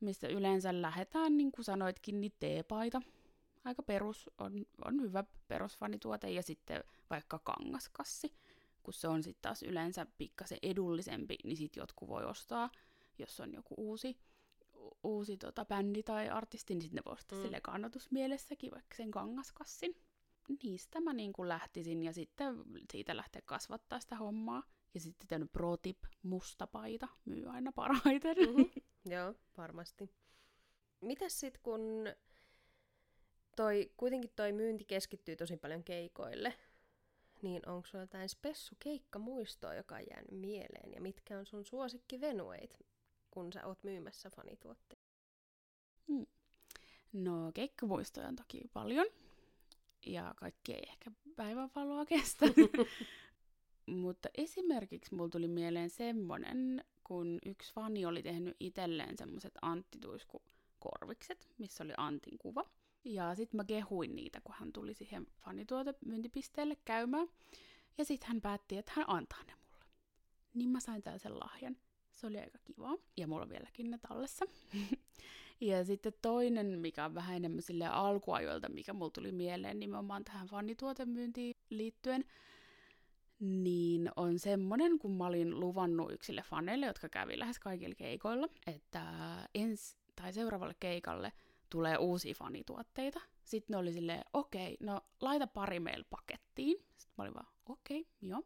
mistä 0.00 0.28
yleensä 0.28 0.82
lähdetään, 0.82 1.36
niin 1.36 1.52
kuin 1.52 1.64
sanoitkin, 1.64 2.20
niin 2.20 2.32
teepaita. 2.40 3.02
Aika 3.64 3.82
perus, 3.82 4.30
on, 4.38 4.66
on 4.84 5.02
hyvä 5.02 5.24
perusfanituote 5.48 6.30
ja 6.30 6.42
sitten 6.42 6.84
vaikka 7.10 7.38
kangaskassi. 7.38 8.34
Kun 8.82 8.94
se 8.94 9.08
on 9.08 9.22
sitten 9.22 9.42
taas 9.42 9.62
yleensä 9.62 10.06
pikkasen 10.18 10.58
edullisempi, 10.62 11.36
niin 11.44 11.56
sitten 11.56 11.80
jotkut 11.80 12.08
voi 12.08 12.24
ostaa, 12.24 12.70
jos 13.18 13.40
on 13.40 13.52
joku 13.52 13.74
uusi, 13.78 14.18
uusi 15.02 15.36
tota, 15.36 15.64
bändi 15.64 16.02
tai 16.02 16.28
artisti, 16.28 16.74
niin 16.74 16.82
sitten 16.82 16.96
ne 16.96 17.02
voi 17.04 17.12
ostaa 17.12 17.38
mm. 17.38 17.42
sille 17.42 17.60
kannatusmielessäkin 17.60 18.70
vaikka 18.70 18.94
sen 18.96 19.10
kangaskassin 19.10 19.96
niistä 20.62 21.00
mä 21.00 21.12
niin 21.12 21.32
kuin 21.32 21.48
lähtisin 21.48 22.02
ja 22.02 22.12
sitten 22.12 22.54
siitä 22.92 23.16
lähteä 23.16 23.42
kasvattaa 23.44 24.00
sitä 24.00 24.16
hommaa. 24.16 24.62
Ja 24.94 25.00
sitten 25.00 25.28
tehnyt 25.28 25.52
pro 25.52 25.76
tip, 25.76 25.98
musta 26.22 26.66
paita 26.66 27.08
myy 27.24 27.50
aina 27.50 27.72
parhaiten. 27.72 28.36
Mm-hmm. 28.36 28.70
Joo, 29.14 29.34
varmasti. 29.56 30.10
Mitäs 31.00 31.40
sitten 31.40 31.62
kun 31.62 31.80
toi, 33.56 33.92
kuitenkin 33.96 34.30
toi 34.36 34.52
myynti 34.52 34.84
keskittyy 34.84 35.36
tosi 35.36 35.56
paljon 35.56 35.84
keikoille, 35.84 36.54
niin 37.42 37.68
onko 37.68 37.86
sulla 37.86 38.02
jotain 38.02 38.28
spessu 38.28 38.74
keikkamuistoa, 38.78 39.74
joka 39.74 39.94
on 39.94 40.04
jäänyt 40.10 40.40
mieleen? 40.40 40.92
Ja 40.92 41.00
mitkä 41.00 41.38
on 41.38 41.46
sun 41.46 41.64
suosikkivenueit, 41.64 42.78
kun 43.34 43.52
sä 43.52 43.66
oot 43.66 43.82
myymässä 43.82 44.30
fanituotteita? 44.30 45.08
Hmm. 46.08 46.26
No 47.12 47.52
keikkamuistoja 47.54 48.28
on 48.28 48.36
toki 48.36 48.60
paljon 48.72 49.06
ja 50.06 50.34
kaikki 50.36 50.72
ei 50.72 50.82
ehkä 50.88 51.10
päivänvaloa 51.36 52.06
kestä. 52.06 52.46
Mutta 53.86 54.28
esimerkiksi 54.34 55.14
mulla 55.14 55.28
tuli 55.28 55.48
mieleen 55.48 55.90
semmonen, 55.90 56.84
kun 57.04 57.38
yksi 57.46 57.72
fani 57.74 58.06
oli 58.06 58.22
tehnyt 58.22 58.56
itselleen 58.60 59.16
semmoset 59.16 59.54
anttituiskukorvikset, 59.62 61.48
missä 61.58 61.84
oli 61.84 61.92
Antin 61.96 62.38
kuva. 62.38 62.64
Ja 63.04 63.34
sitten 63.34 63.56
mä 63.56 63.64
kehuin 63.64 64.16
niitä, 64.16 64.40
kun 64.40 64.54
hän 64.58 64.72
tuli 64.72 64.94
siihen 64.94 65.26
fanituotemyyntipisteelle 65.44 66.76
käymään. 66.84 67.28
Ja 67.98 68.04
sitten 68.04 68.28
hän 68.28 68.40
päätti, 68.40 68.76
että 68.76 68.92
hän 68.96 69.04
antaa 69.08 69.42
ne 69.46 69.54
mulle. 69.54 69.84
Niin 70.54 70.70
mä 70.70 70.80
sain 70.80 71.02
tällaisen 71.02 71.38
lahjan. 71.38 71.76
Se 72.14 72.26
oli 72.26 72.38
aika 72.38 72.58
kiva. 72.64 72.98
Ja 73.16 73.26
mulla 73.26 73.42
on 73.42 73.48
vieläkin 73.48 73.90
ne 73.90 73.98
tallessa. 74.08 74.44
Ja 75.60 75.84
sitten 75.84 76.12
toinen, 76.22 76.78
mikä 76.78 77.04
on 77.04 77.14
vähän 77.14 77.36
enemmän 77.36 77.62
sille 77.62 77.86
alkuajoilta, 77.86 78.68
mikä 78.68 78.92
mulla 78.92 79.10
tuli 79.10 79.32
mieleen 79.32 79.80
nimenomaan 79.80 80.24
tähän 80.24 80.46
fanituotemyyntiin 80.46 81.56
liittyen, 81.70 82.24
niin 83.38 84.10
on 84.16 84.38
semmonen, 84.38 84.98
kun 84.98 85.16
mä 85.16 85.26
olin 85.26 85.60
luvannut 85.60 86.12
yksille 86.12 86.42
faneille, 86.42 86.86
jotka 86.86 87.08
kävi 87.08 87.38
lähes 87.38 87.58
kaikilla 87.58 87.94
keikoilla, 87.94 88.48
että 88.66 89.04
ens, 89.54 89.96
tai 90.16 90.32
seuraavalle 90.32 90.74
keikalle 90.80 91.32
tulee 91.70 91.96
uusia 91.96 92.34
fanituotteita. 92.34 93.20
Sitten 93.44 93.74
ne 93.74 93.78
oli 93.78 93.92
silleen, 93.92 94.24
okei, 94.32 94.74
okay, 94.74 94.86
no 94.86 95.00
laita 95.20 95.46
pari 95.46 95.80
meillä 95.80 96.06
pakettiin. 96.10 96.76
Sitten 96.96 97.14
mä 97.18 97.22
olin 97.24 97.34
vaan, 97.34 97.48
okei, 97.66 98.00
okay, 98.00 98.12
joo. 98.28 98.42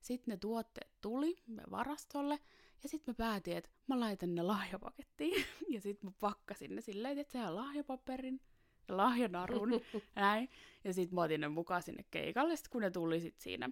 Sitten 0.00 0.32
ne 0.32 0.36
tuotteet 0.36 0.90
tuli 1.00 1.36
varastolle, 1.70 2.38
ja 2.84 2.88
sitten 2.88 3.14
mä 3.14 3.24
päätin, 3.24 3.56
että 3.56 3.70
mä 3.86 4.00
laitan 4.00 4.34
ne 4.34 4.42
lahjapakettiin. 4.42 5.44
ja 5.74 5.80
sitten 5.80 6.10
mä 6.10 6.12
pakkasin 6.20 6.74
ne 6.74 6.80
silleen, 6.80 7.18
että 7.18 7.32
sehän 7.32 7.56
lahjapaperin 7.56 8.40
ja 8.88 8.96
lahjanarun. 8.96 9.70
näin. 10.16 10.48
Ja 10.84 10.94
sitten 10.94 11.14
mä 11.14 11.22
otin 11.22 11.40
ne 11.40 11.48
mukaan 11.48 11.82
sinne 11.82 12.04
keikalle, 12.10 12.56
sit 12.56 12.68
kun 12.68 12.82
ne 12.82 12.90
tuli 12.90 13.20
sit 13.20 13.40
siinä 13.40 13.70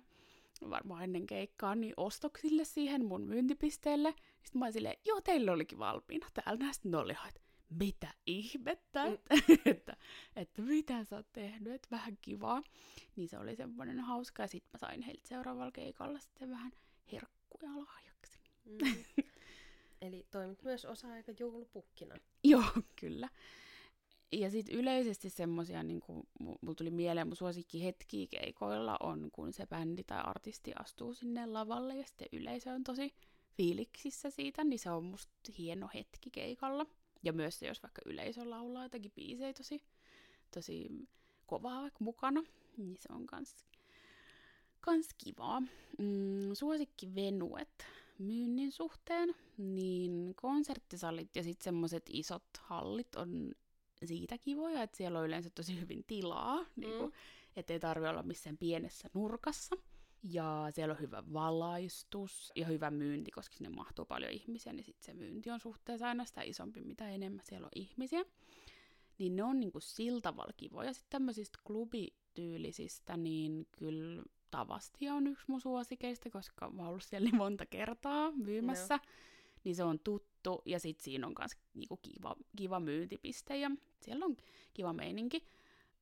varmaan 0.70 1.04
ennen 1.04 1.26
keikkaa, 1.26 1.74
niin 1.74 1.94
ostoksille 1.96 2.64
siihen 2.64 3.04
mun 3.04 3.22
myyntipisteelle. 3.22 4.14
Sitten 4.42 4.58
mä 4.58 4.64
olin 4.64 4.72
silleen, 4.72 4.96
joo, 5.04 5.20
teillä 5.20 5.52
olikin 5.52 5.78
valmiina 5.78 6.26
täällä. 6.34 6.72
Sitten 6.72 6.90
ne 6.90 6.98
oli 6.98 7.12
että 7.28 7.40
mitä 7.68 8.14
ihmettä, 8.26 9.10
mm. 9.10 9.18
että, 9.72 9.96
että 10.36 10.62
mitä 10.62 11.04
sä 11.04 11.16
oot 11.16 11.32
tehnyt, 11.32 11.72
että 11.72 11.88
vähän 11.90 12.18
kivaa. 12.22 12.62
Niin 13.16 13.28
se 13.28 13.38
oli 13.38 13.56
semmoinen 13.56 14.00
hauska, 14.00 14.42
ja 14.42 14.46
sitten 14.46 14.70
mä 14.72 14.78
sain 14.78 15.02
heiltä 15.02 15.28
seuraavalla 15.28 15.72
keikalla 15.72 16.18
sitten 16.18 16.50
vähän 16.50 16.72
herkkuja 17.12 17.70
lahjaksi. 17.70 18.11
Mm. 18.64 18.78
Eli 20.02 20.26
toimit 20.30 20.62
myös 20.62 20.84
osa-aika 20.84 21.32
joulupukkina. 21.38 22.14
Joo, 22.44 22.64
kyllä. 23.00 23.28
Ja 24.32 24.50
sitten 24.50 24.74
yleisesti 24.74 25.30
semmosia, 25.30 25.82
niin 25.82 26.00
kuin 26.00 26.28
mulla 26.40 26.74
tuli 26.76 26.90
mieleen, 26.90 27.26
mun 27.26 27.36
suosikki 27.36 27.84
hetki 27.84 28.26
keikoilla 28.26 28.96
on, 29.00 29.28
kun 29.32 29.52
se 29.52 29.66
bändi 29.66 30.04
tai 30.04 30.20
artisti 30.24 30.72
astuu 30.74 31.14
sinne 31.14 31.46
lavalle 31.46 31.96
ja 31.96 32.06
sitten 32.06 32.28
yleisö 32.32 32.70
on 32.70 32.84
tosi 32.84 33.14
fiiliksissä 33.56 34.30
siitä, 34.30 34.64
niin 34.64 34.78
se 34.78 34.90
on 34.90 35.04
musta 35.04 35.52
hieno 35.58 35.90
hetki 35.94 36.30
keikalla. 36.30 36.86
Ja 37.22 37.32
myös 37.32 37.58
se, 37.58 37.66
jos 37.66 37.82
vaikka 37.82 38.02
yleisö 38.06 38.50
laulaa 38.50 38.82
jotakin 38.82 39.12
biisejä 39.14 39.52
tosi, 39.52 39.82
tosi 40.54 40.88
kovaa 41.46 41.82
vaikka 41.82 42.04
mukana, 42.04 42.42
niin 42.76 42.96
se 43.00 43.08
on 43.12 43.26
kans, 43.26 43.66
kans 44.80 45.08
kivaa. 45.24 45.60
Mm, 45.98 46.54
suosikki 46.54 47.14
venuet 47.14 47.86
myynnin 48.22 48.72
suhteen, 48.72 49.34
niin 49.58 50.34
konserttisalit 50.36 51.36
ja 51.36 51.42
sitten 51.42 51.64
semmoiset 51.64 52.10
isot 52.12 52.44
hallit 52.60 53.14
on 53.16 53.52
siitä 54.04 54.38
kivoja, 54.38 54.82
että 54.82 54.96
siellä 54.96 55.18
on 55.18 55.26
yleensä 55.26 55.50
tosi 55.50 55.80
hyvin 55.80 56.04
tilaa, 56.06 56.62
mm. 56.62 56.66
niin 56.76 56.98
kuin, 56.98 57.12
ettei 57.56 57.80
tarvi 57.80 58.08
olla 58.08 58.22
missään 58.22 58.58
pienessä 58.58 59.10
nurkassa. 59.14 59.76
Ja 60.22 60.68
siellä 60.70 60.92
on 60.92 61.00
hyvä 61.00 61.22
valaistus 61.32 62.52
ja 62.56 62.66
hyvä 62.66 62.90
myynti, 62.90 63.30
koska 63.30 63.56
sinne 63.56 63.68
mahtuu 63.68 64.04
paljon 64.04 64.32
ihmisiä, 64.32 64.72
niin 64.72 64.84
sitten 64.84 65.04
se 65.04 65.14
myynti 65.14 65.50
on 65.50 65.60
suhteessa 65.60 66.08
aina 66.08 66.24
sitä 66.24 66.42
isompi, 66.42 66.80
mitä 66.80 67.10
enemmän 67.10 67.46
siellä 67.46 67.66
on 67.66 67.72
ihmisiä. 67.74 68.24
Niin 69.18 69.36
ne 69.36 69.42
on 69.42 69.60
niinku 69.60 69.80
sillä 69.80 70.20
tavalla 70.20 70.52
kivoja. 70.56 70.92
Sitten 70.92 71.10
tämmöisistä 71.10 71.58
klubityylisistä, 71.66 73.16
niin 73.16 73.66
kyllä 73.70 74.22
Tavasti 74.52 75.10
on 75.10 75.26
yksi 75.26 75.44
mun 75.48 75.60
suosikeista, 75.60 76.30
koska 76.30 76.70
mä 76.70 76.82
oon 76.82 76.88
ollut 76.88 77.02
siellä 77.02 77.24
niin 77.24 77.36
monta 77.36 77.66
kertaa 77.66 78.32
myymässä. 78.32 78.96
No. 78.96 79.02
Niin 79.64 79.76
se 79.76 79.84
on 79.84 79.98
tuttu 79.98 80.62
ja 80.66 80.78
sit 80.78 81.00
siinä 81.00 81.26
on 81.26 81.34
myös 81.38 81.52
niinku 81.74 81.96
kiva, 81.96 82.36
kiva 82.56 82.80
myyntipiste 82.80 83.56
ja 83.56 83.70
siellä 84.00 84.24
on 84.24 84.36
kiva 84.74 84.92
meininki. 84.92 85.46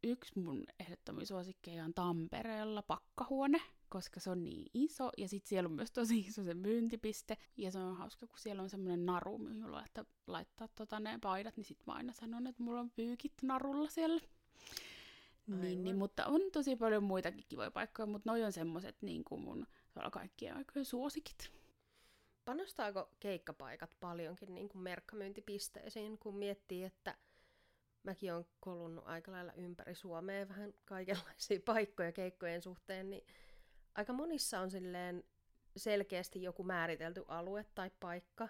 Yksi 0.03 0.39
mun 0.39 0.65
ehdottomia 0.81 1.27
suosikkeja 1.27 1.85
on 1.85 1.95
Tampereella 1.95 2.83
pakkahuone, 2.83 3.61
koska 3.89 4.21
se 4.21 4.31
on 4.31 4.45
niin 4.45 4.67
iso 4.75 5.11
ja 5.19 5.29
sitten 5.29 5.49
siellä 5.49 5.69
on 5.69 5.73
myös 5.73 5.93
tosi 5.93 6.19
iso 6.19 6.45
se 6.45 6.55
myyntipiste. 6.55 7.37
Ja 7.57 7.71
se 7.71 7.79
on 7.79 7.97
hauska, 7.97 8.27
kun 8.27 8.39
siellä 8.39 8.63
on 8.63 8.71
semmoinen 8.71 9.07
naru 9.07 9.39
myyjällä, 9.39 9.83
että 9.87 10.05
laittaa 10.27 10.69
tota 10.69 11.01
ne 11.01 11.19
paidat, 11.23 11.57
niin 11.57 11.65
sitten 11.65 11.85
mä 11.87 11.93
aina 11.93 12.13
sanon, 12.13 12.47
että 12.47 12.63
mulla 12.63 12.81
on 12.81 12.91
pyykit 12.91 13.33
narulla 13.43 13.89
siellä. 13.89 14.21
Niin, 15.59 15.85
niin, 15.85 15.97
mutta 15.97 16.27
on 16.27 16.41
tosi 16.53 16.77
paljon 16.77 17.03
muitakin 17.03 17.45
kivoja 17.49 17.71
paikkoja, 17.71 18.07
mutta 18.07 18.31
noi 18.31 18.45
on 18.45 18.53
semmoset 18.53 18.97
niin 19.03 19.25
kuin 19.25 19.41
mun 19.41 19.67
kaikkien 20.13 20.57
aikojen 20.57 20.85
suosikit. 20.85 21.51
Panostaako 22.45 23.11
keikkapaikat 23.21 23.97
paljonkin 24.01 24.55
niin 24.55 24.69
kuin 24.69 24.83
merkkamyyntipisteisiin, 24.83 26.19
kun 26.19 26.37
miettii, 26.37 26.85
että 26.85 27.15
mäkin 28.03 28.35
olen 28.35 28.47
kolunnut 28.61 29.07
aika 29.07 29.33
lailla 29.33 29.53
ympäri 29.53 29.95
Suomea 29.95 30.49
vähän 30.49 30.75
kaikenlaisia 30.85 31.61
paikkoja 31.67 32.13
keikkojen 32.13 32.63
suhteen, 32.63 33.11
niin 33.11 33.27
aika 33.95 34.13
monissa 34.13 34.61
on 34.61 34.71
silleen 34.71 35.25
selkeästi 35.77 36.43
joku 36.43 36.63
määritelty 36.63 37.25
alue 37.29 37.67
tai 37.75 37.91
paikka. 38.01 38.49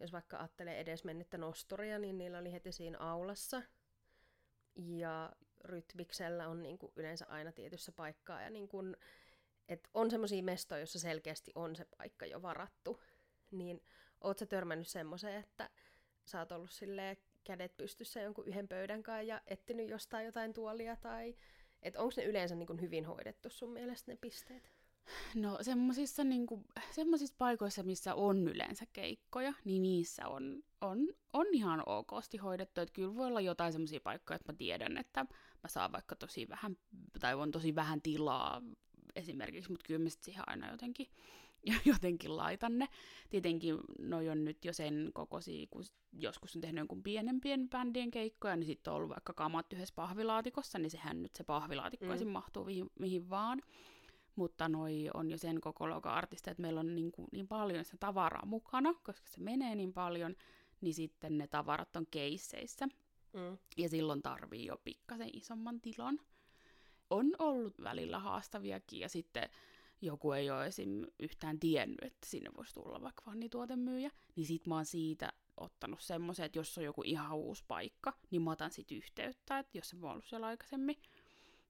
Jos 0.00 0.12
vaikka 0.12 0.38
ajattelee 0.38 0.80
edes 0.80 1.04
mennyttä 1.04 1.38
nosturia, 1.38 1.98
niin 1.98 2.18
niillä 2.18 2.38
oli 2.38 2.52
heti 2.52 2.72
siinä 2.72 2.98
aulassa. 2.98 3.62
Ja 4.76 5.32
rytmiksellä 5.66 6.48
on 6.48 6.62
niin 6.62 6.78
kuin 6.78 6.92
yleensä 6.96 7.26
aina 7.28 7.52
tietyssä 7.52 7.92
paikkaa. 7.92 8.42
Ja 8.42 8.50
niin 8.50 8.68
kuin, 8.68 8.96
et 9.68 9.88
on 9.94 10.10
semmoisia 10.10 10.42
mestoja, 10.42 10.78
joissa 10.78 10.98
selkeästi 10.98 11.52
on 11.54 11.76
se 11.76 11.84
paikka 11.98 12.26
jo 12.26 12.42
varattu. 12.42 13.02
Niin 13.50 13.82
oot 14.20 14.38
sä 14.38 14.46
törmännyt 14.46 14.88
semmoiseen, 14.88 15.40
että 15.40 15.70
sä 16.24 16.38
oot 16.38 16.52
ollut 16.52 16.70
silleen 16.70 17.16
kädet 17.44 17.76
pystyssä 17.76 18.20
jonkun 18.20 18.48
yhden 18.48 18.68
pöydän 18.68 19.02
kanssa 19.02 19.22
ja 19.22 19.40
etsinyt 19.46 19.88
jostain 19.88 20.26
jotain 20.26 20.52
tuolia 20.52 20.96
tai... 20.96 21.36
Että 21.82 22.00
onko 22.00 22.14
ne 22.16 22.24
yleensä 22.24 22.54
niin 22.54 22.66
kuin 22.66 22.80
hyvin 22.80 23.04
hoidettu 23.04 23.50
sun 23.50 23.72
mielestä 23.72 24.12
ne 24.12 24.18
pisteet? 24.20 24.75
No 25.34 25.58
semmoisissa 25.62 26.24
niinku, 26.24 26.64
semmoisissa 26.90 27.34
paikoissa, 27.38 27.82
missä 27.82 28.14
on 28.14 28.48
yleensä 28.48 28.86
keikkoja, 28.92 29.54
niin 29.64 29.82
niissä 29.82 30.28
on, 30.28 30.62
on, 30.80 30.98
on 31.32 31.46
ihan 31.52 31.82
okosti 31.86 32.38
hoidettu. 32.38 32.80
Että 32.80 32.92
kyllä 32.92 33.14
voi 33.14 33.26
olla 33.26 33.40
jotain 33.40 33.72
semmoisia 33.72 34.00
paikkoja, 34.00 34.36
että 34.36 34.52
mä 34.52 34.56
tiedän, 34.56 34.98
että 34.98 35.26
mä 35.62 35.68
saan 35.68 35.92
vaikka 35.92 36.16
tosi 36.16 36.48
vähän, 36.48 36.76
tai 37.20 37.34
on 37.34 37.50
tosi 37.50 37.74
vähän 37.74 38.02
tilaa 38.02 38.62
esimerkiksi, 39.16 39.70
mutta 39.70 39.84
kyllä 39.86 40.04
mä 40.04 40.08
siihen 40.08 40.44
aina 40.46 40.70
jotenkin 40.70 41.06
jotenkin 41.84 42.36
laitan 42.36 42.78
ne. 42.78 42.88
Tietenkin 43.30 43.78
noi 43.98 44.28
on 44.28 44.44
nyt 44.44 44.64
jo 44.64 44.72
sen 44.72 45.10
kokoisia, 45.14 45.66
kun 45.70 45.84
joskus 46.12 46.56
on 46.56 46.60
tehnyt 46.60 46.78
jonkun 46.78 47.02
pienempien 47.02 47.68
bändien 47.68 48.10
keikkoja, 48.10 48.56
niin 48.56 48.66
sitten 48.66 48.90
on 48.90 48.96
ollut 48.96 49.10
vaikka 49.10 49.32
kamat 49.32 49.72
yhdessä 49.72 49.94
pahvilaatikossa, 49.94 50.78
niin 50.78 50.90
sehän 50.90 51.22
nyt 51.22 51.36
se 51.36 51.44
pahvilaatikko 51.44 52.06
mm. 52.06 52.28
mahtuu 52.28 52.64
mihin, 52.64 52.90
mihin 52.98 53.30
vaan. 53.30 53.62
Mutta 54.36 54.68
noi 54.68 55.10
on 55.14 55.30
jo 55.30 55.38
sen 55.38 55.60
koko 55.60 55.84
artisteja, 56.04 56.52
että 56.52 56.62
meillä 56.62 56.80
on 56.80 56.94
niin, 56.94 57.12
kuin, 57.12 57.28
niin 57.32 57.48
paljon 57.48 57.84
sitä 57.84 57.96
tavaraa 58.00 58.46
mukana, 58.46 58.94
koska 59.02 59.28
se 59.28 59.40
menee 59.40 59.74
niin 59.74 59.92
paljon, 59.92 60.36
niin 60.80 60.94
sitten 60.94 61.38
ne 61.38 61.46
tavarat 61.46 61.96
on 61.96 62.06
keisseissä. 62.10 62.86
Mm. 63.32 63.58
Ja 63.76 63.88
silloin 63.88 64.22
tarvii 64.22 64.66
jo 64.66 64.80
pikkasen 64.84 65.30
isomman 65.32 65.80
tilan. 65.80 66.20
On 67.10 67.32
ollut 67.38 67.82
välillä 67.82 68.18
haastaviakin 68.18 69.00
ja 69.00 69.08
sitten 69.08 69.50
joku 70.00 70.32
ei 70.32 70.50
ole 70.50 70.66
esim. 70.66 71.06
yhtään 71.20 71.60
tiennyt, 71.60 72.02
että 72.02 72.26
sinne 72.26 72.50
voisi 72.56 72.74
tulla 72.74 73.02
vaikka 73.02 73.22
fannituotemyyjä, 73.24 74.10
niin 74.36 74.46
sit 74.46 74.66
mä 74.66 74.74
oon 74.74 74.84
siitä 74.84 75.32
ottanut 75.56 76.00
semmoisen, 76.00 76.46
että 76.46 76.58
jos 76.58 76.78
on 76.78 76.84
joku 76.84 77.02
ihan 77.04 77.36
uusi 77.36 77.64
paikka, 77.68 78.12
niin 78.30 78.42
mä 78.42 78.50
otan 78.50 78.70
sit 78.70 78.92
yhteyttä, 78.92 79.58
että 79.58 79.78
jos 79.78 79.90
se 79.90 79.96
on 79.96 80.10
ollut 80.10 80.24
siellä 80.24 80.46
aikaisemmin, 80.46 80.96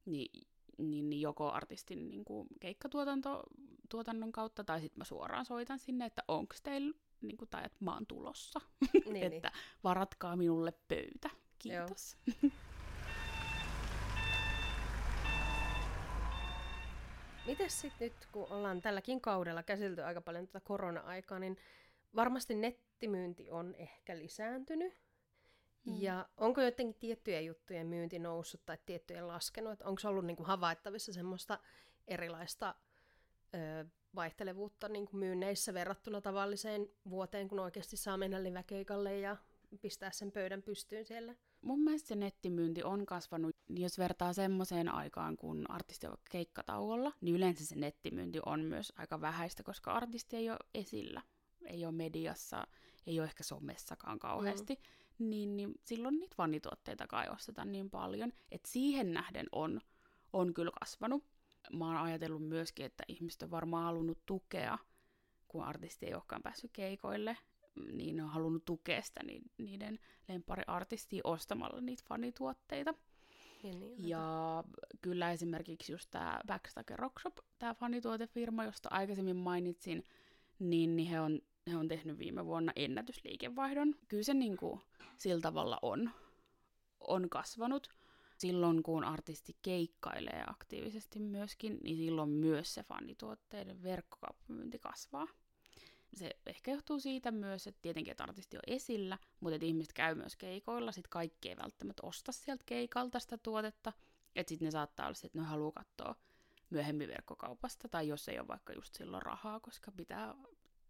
niin, 0.07 0.49
niin, 0.79 1.11
niin 1.11 1.21
joko 1.21 1.51
artistin 1.51 2.09
niin 2.09 2.25
kuin 2.25 2.49
keikkatuotannon 2.61 4.33
kautta, 4.33 4.65
tai 4.65 4.81
sitten 4.81 5.01
mä 5.01 5.05
suoraan 5.05 5.45
soitan 5.45 5.79
sinne, 5.79 6.07
että 6.07 6.23
onko 6.29 6.55
teillä, 6.63 6.95
niin 7.21 7.37
kuin, 7.37 7.49
tai 7.49 7.63
että 7.65 7.85
mä 7.85 7.95
oon 7.95 8.07
tulossa, 8.07 8.61
niin, 9.05 9.25
että 9.33 9.49
niin. 9.49 9.61
varatkaa 9.85 10.37
minulle 10.37 10.73
pöytä. 10.89 11.31
Kiitos. 11.59 12.17
Mites 17.47 17.81
sitten 17.81 18.11
nyt, 18.11 18.29
kun 18.33 18.47
ollaan 18.51 18.83
tälläkin 18.83 19.21
kaudella 19.21 19.63
käsitelty 19.63 20.03
aika 20.03 20.21
paljon 20.21 20.47
tätä 20.47 20.61
korona-aikaa, 20.61 21.39
niin 21.39 21.57
varmasti 22.17 22.55
nettimyynti 22.55 23.51
on 23.51 23.75
ehkä 23.75 24.19
lisääntynyt. 24.19 25.06
Mm. 25.87 25.97
Ja 26.03 26.29
onko 26.37 26.63
jotenkin 26.63 27.01
tiettyjen 27.01 27.47
juttujen 27.47 27.87
myynti 27.87 28.19
noussut 28.19 28.67
tai 28.67 28.79
tiettyjen 28.87 29.29
laskenut? 29.29 29.83
Onko 29.83 30.01
ollut 30.05 30.25
niinku 30.25 30.45
havaittavissa 30.45 31.13
semmoista 31.13 31.59
erilaista 32.09 32.75
ö, 33.55 33.85
vaihtelevuutta 34.15 34.89
niinku 34.89 35.17
myynneissä 35.17 35.75
verrattuna 35.75 36.21
tavalliseen 36.21 36.89
vuoteen, 37.11 37.49
kun 37.49 37.59
oikeasti 37.59 37.97
saa 37.97 38.17
mennä 38.17 38.43
livekeikalle 38.43 39.19
ja 39.19 39.37
pistää 39.81 40.11
sen 40.11 40.33
pöydän 40.33 40.63
pystyyn 40.63 41.05
siellä? 41.05 41.35
Mun 41.63 41.85
mielestä 41.85 42.09
se 42.09 42.17
nettimyynti 42.17 42.83
on 42.83 43.07
kasvanut, 43.07 43.57
jos 43.69 43.99
vertaa 43.99 44.33
semmoiseen 44.33 44.89
aikaan, 44.89 45.37
kun 45.37 45.71
artisti 45.71 46.07
on 46.07 46.17
keikkatauolla, 46.31 47.13
niin 47.21 47.35
yleensä 47.35 47.67
se 47.67 47.77
nettimyynti 47.77 48.39
on 48.47 48.61
myös 48.65 48.93
aika 48.97 49.21
vähäistä, 49.21 49.63
koska 49.63 49.93
artisti 49.93 50.37
ei 50.37 50.51
ole 50.51 50.59
esillä, 50.75 51.23
ei 51.67 51.85
ole 51.85 51.95
mediassa, 51.95 52.67
ei 53.07 53.21
ole 53.21 53.27
ehkä 53.27 53.43
somessakaan 53.43 54.19
kauheasti. 54.19 54.75
Mm. 54.75 54.81
Niin, 55.19 55.57
niin 55.57 55.75
silloin 55.85 56.19
niitä 56.19 56.35
vanituotteita 56.39 57.07
kai 57.07 57.29
ostetaan 57.29 57.73
niin 57.73 57.91
paljon, 57.91 58.33
että 58.51 58.71
siihen 58.71 59.13
nähden 59.13 59.47
on, 59.53 59.81
on 60.33 60.55
kyllä 60.55 60.71
kasvanut. 60.81 61.25
Mä 61.73 61.87
oon 61.87 61.97
ajatellut 61.97 62.49
myöskin, 62.49 62.87
että 62.87 63.05
ihmiset 63.09 63.43
on 63.43 63.51
varmaan 63.51 63.85
halunnut 63.85 64.19
tukea, 64.27 64.79
kun 65.49 65.65
artisti 65.65 66.07
ei 66.07 66.15
olekaan 66.15 66.43
päässyt 66.43 66.71
keikoille, 66.73 67.37
niin 67.93 68.21
on 68.21 68.29
halunnut 68.29 68.65
tukea 68.65 69.03
sitä 69.03 69.21
niiden 69.59 69.99
lemppariartistia 70.29 71.21
ostamalla 71.25 71.81
niitä 71.81 72.05
fanituotteita. 72.09 72.95
Ja, 73.63 73.73
niin, 73.73 74.09
ja 74.09 74.65
kyllä 75.03 75.33
esimerkiksi 75.33 75.93
just 75.93 76.11
tämä 76.11 76.41
Backstage 76.47 76.97
Rockshop, 76.97 77.37
tämä 77.59 77.75
fanituotefirma, 77.75 78.65
josta 78.65 78.89
aikaisemmin 78.93 79.37
mainitsin, 79.37 80.05
niin, 80.59 80.97
niin 80.97 81.09
he, 81.09 81.21
on, 81.21 81.41
he 81.71 81.77
on 81.77 81.89
tehnyt 81.89 82.19
viime 82.19 82.47
vuonna 82.47 82.73
ennätysliikevaihdon. 82.77 83.95
Kyllä 84.09 84.23
se 84.23 84.35
niin 84.35 84.57
kuin, 84.57 84.81
sillä 85.19 85.41
tavalla 85.41 85.79
on, 85.83 86.11
on 87.01 87.31
kasvanut. 87.31 87.89
Silloin 88.39 88.83
kun 88.83 89.05
artisti 89.05 89.57
keikkailee 89.63 90.45
aktiivisesti 90.47 91.19
myöskin, 91.19 91.79
niin 91.83 91.97
silloin 91.97 92.31
myös 92.31 92.75
se 92.75 92.83
fanituotteiden 92.83 93.83
verkkokauppamyynti 93.83 94.79
kasvaa 94.79 95.27
se 96.17 96.31
ehkä 96.47 96.71
johtuu 96.71 97.01
siitä 97.01 97.31
myös, 97.31 97.67
että 97.67 97.83
tietenkin, 97.83 98.11
että 98.11 98.25
artisti 98.25 98.57
on 98.57 98.63
esillä, 98.67 99.19
mutta 99.41 99.55
että 99.55 99.67
ihmiset 99.67 99.93
käy 99.93 100.15
myös 100.15 100.37
keikoilla, 100.37 100.93
sitten 100.93 101.11
kaikki 101.11 101.49
ei 101.49 101.57
välttämättä 101.57 102.07
osta 102.07 102.33
sieltä 102.33 102.63
keikalta 102.67 103.21
sitä 103.21 103.39
tuotetta, 103.39 103.93
että 104.37 104.49
sitten 104.49 104.67
ne 104.67 104.71
saattaa 104.71 105.07
olla, 105.07 105.17
että 105.25 105.39
ne 105.39 105.45
haluaa 105.45 105.73
katsoa 105.73 106.17
myöhemmin 106.71 107.09
verkkokaupasta, 107.09 107.89
tai 107.89 108.09
jos 108.09 108.29
ei 108.29 108.39
ole 108.39 108.49
vaikka 108.49 108.73
just 108.73 108.95
silloin 108.95 109.23
rahaa, 109.23 109.61
koska 109.61 109.93
pitää 109.93 110.35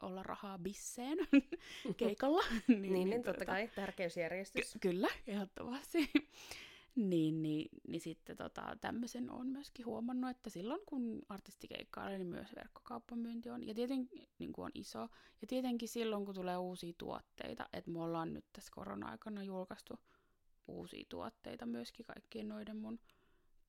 olla 0.02 0.22
rahaa 0.22 0.58
bisseen 0.58 1.18
keikalla. 1.96 2.42
niin, 2.68 2.82
niin, 2.82 2.92
niin, 2.92 3.10
totta 3.10 3.32
tuota, 3.32 3.44
kai, 3.44 3.70
tärkeysjärjestys. 3.74 4.72
Ky- 4.72 4.78
kyllä, 4.78 5.08
ehdottomasti. 5.26 6.10
Niin, 6.96 7.42
niin, 7.42 7.68
niin 7.88 8.00
sitten 8.00 8.36
tota, 8.36 8.76
tämmöisen 8.80 9.30
on 9.30 9.46
myöskin 9.46 9.86
huomannut, 9.86 10.30
että 10.30 10.50
silloin 10.50 10.80
kun 10.86 11.22
artisti 11.28 11.68
keikkailee, 11.68 12.18
niin 12.18 12.26
myös 12.26 12.54
verkkokauppamyynti 12.56 13.50
on. 13.50 13.66
Ja 13.66 13.74
tietenkin 13.74 14.28
niin 14.38 14.52
on 14.56 14.70
iso. 14.74 15.00
Ja 15.40 15.46
tietenkin 15.46 15.88
silloin, 15.88 16.24
kun 16.24 16.34
tulee 16.34 16.56
uusia 16.56 16.92
tuotteita, 16.98 17.68
että 17.72 17.90
me 17.90 18.02
ollaan 18.02 18.34
nyt 18.34 18.44
tässä 18.52 18.72
korona-aikana 18.74 19.42
julkaistu 19.42 19.94
uusia 20.68 21.06
tuotteita 21.08 21.66
myöskin 21.66 22.06
kaikkien 22.06 22.48
noiden 22.48 22.76
mun 22.76 23.00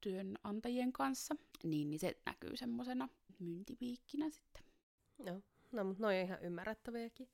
työnantajien 0.01 0.93
kanssa, 0.93 1.35
niin, 1.63 1.89
niin 1.89 1.99
se 1.99 2.17
näkyy 2.25 2.57
semmoisena 2.57 3.09
myyntiviikkinä 3.39 4.29
sitten. 4.29 4.63
No, 5.17 5.41
no 5.71 5.84
mutta 5.84 6.03
noi 6.03 6.19
on 6.19 6.25
ihan 6.25 6.43
ymmärrettäviäkin. 6.43 7.30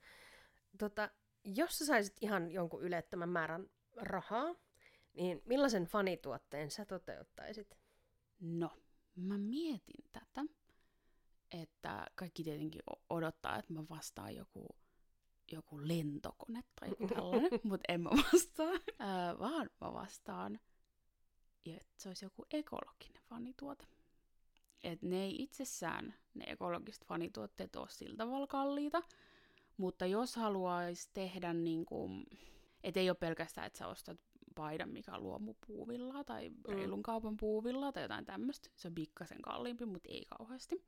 Tota, 0.78 1.10
jos 1.44 1.78
sä 1.78 1.86
saisit 1.86 2.18
ihan 2.22 2.52
jonkun 2.52 2.84
ylettömän 2.84 3.30
määrän 3.30 3.70
rahaa, 3.96 4.56
niin 5.14 5.42
millaisen 5.46 5.84
fanituotteen 5.86 6.72
sä 6.72 6.86
toteuttaisit? 6.86 7.78
No, 8.40 8.72
mä 9.16 9.38
mietin 9.38 10.06
tätä, 10.12 10.46
että 11.52 12.08
kaikki 12.16 12.44
tietenkin 12.44 12.82
odottaa, 13.10 13.60
että 13.60 13.74
mä 13.74 13.84
vastaan 13.90 14.36
joku, 14.36 14.68
joku 15.52 15.88
lentokone 15.88 16.64
tai 16.80 16.90
joku 16.90 17.08
tällainen, 17.08 17.52
mutta 17.64 17.94
en 17.94 18.02
mä 18.02 18.10
vastaa, 18.10 18.74
äh, 19.02 19.40
vaan 19.40 19.70
mä 19.82 19.94
vastaan, 19.94 20.60
että 21.66 21.88
se 21.98 22.10
olisi 22.10 22.26
joku 22.26 22.46
ekologinen 22.52 23.24
fanituote. 23.24 23.88
Et 24.84 25.02
ne 25.02 25.24
ei 25.24 25.44
itsessään, 25.44 26.14
ne 26.34 26.46
ekologiset 26.48 27.06
fanituotteet, 27.06 27.76
ole 27.76 27.90
sillä 27.90 28.16
tavalla 28.16 28.48
kalliita, 28.48 29.04
mutta 29.78 30.06
jos 30.06 30.36
haluaisi 30.36 31.10
tehdä 31.14 31.54
niin 31.54 31.86
kuin, 31.86 32.26
et 32.84 32.98
ei 32.98 33.10
ole 33.10 33.18
pelkästään, 33.18 33.68
että 33.68 33.80
sä 33.80 33.88
ostat 33.88 34.20
paidan, 34.56 34.90
mikä 34.90 35.16
on 35.16 35.24
luomupuuvilla 35.24 36.24
tai 36.24 36.50
mm. 36.50 36.74
reilun 36.74 37.04
kaupan 37.04 37.38
puuvilla 37.38 37.92
tai 37.92 38.04
jotain 38.04 38.26
tämmöistä. 38.26 38.70
Se 38.76 38.88
on 38.88 38.96
pikkasen 38.96 39.42
kalliimpi, 39.42 39.86
mutta 39.86 40.10
ei 40.10 40.26
kauheasti. 40.38 40.84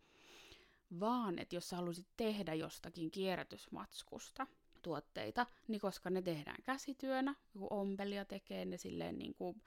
Vaan, 1.00 1.40
että 1.40 1.56
jos 1.56 1.70
sä 1.70 1.76
haluaisit 1.76 2.08
tehdä 2.18 2.54
jostakin 2.54 3.12
kierrätysmatskusta 3.12 4.48
tuotteita, 4.82 5.46
niin 5.68 5.82
koska 5.82 6.10
ne 6.10 6.22
tehdään 6.22 6.64
käsityönä, 6.64 7.36
kun 7.54 7.68
ompelia 7.70 8.26
tekee 8.26 8.66
ne 8.66 8.78
silleen 8.78 9.18
niin 9.18 9.34
kuin, 9.36 9.62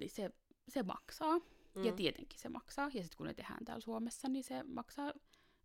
niin 0.00 0.10
se, 0.10 0.30
se 0.68 0.82
maksaa. 0.82 1.40
Mm. 1.76 1.84
Ja 1.84 1.92
tietenkin 1.92 2.38
se 2.38 2.48
maksaa. 2.48 2.84
Ja 2.94 3.02
sitten 3.02 3.16
kun 3.16 3.26
ne 3.26 3.34
tehdään 3.34 3.64
täällä 3.64 3.80
Suomessa, 3.80 4.28
niin 4.28 4.44
se 4.44 4.62
maksaa 4.62 5.12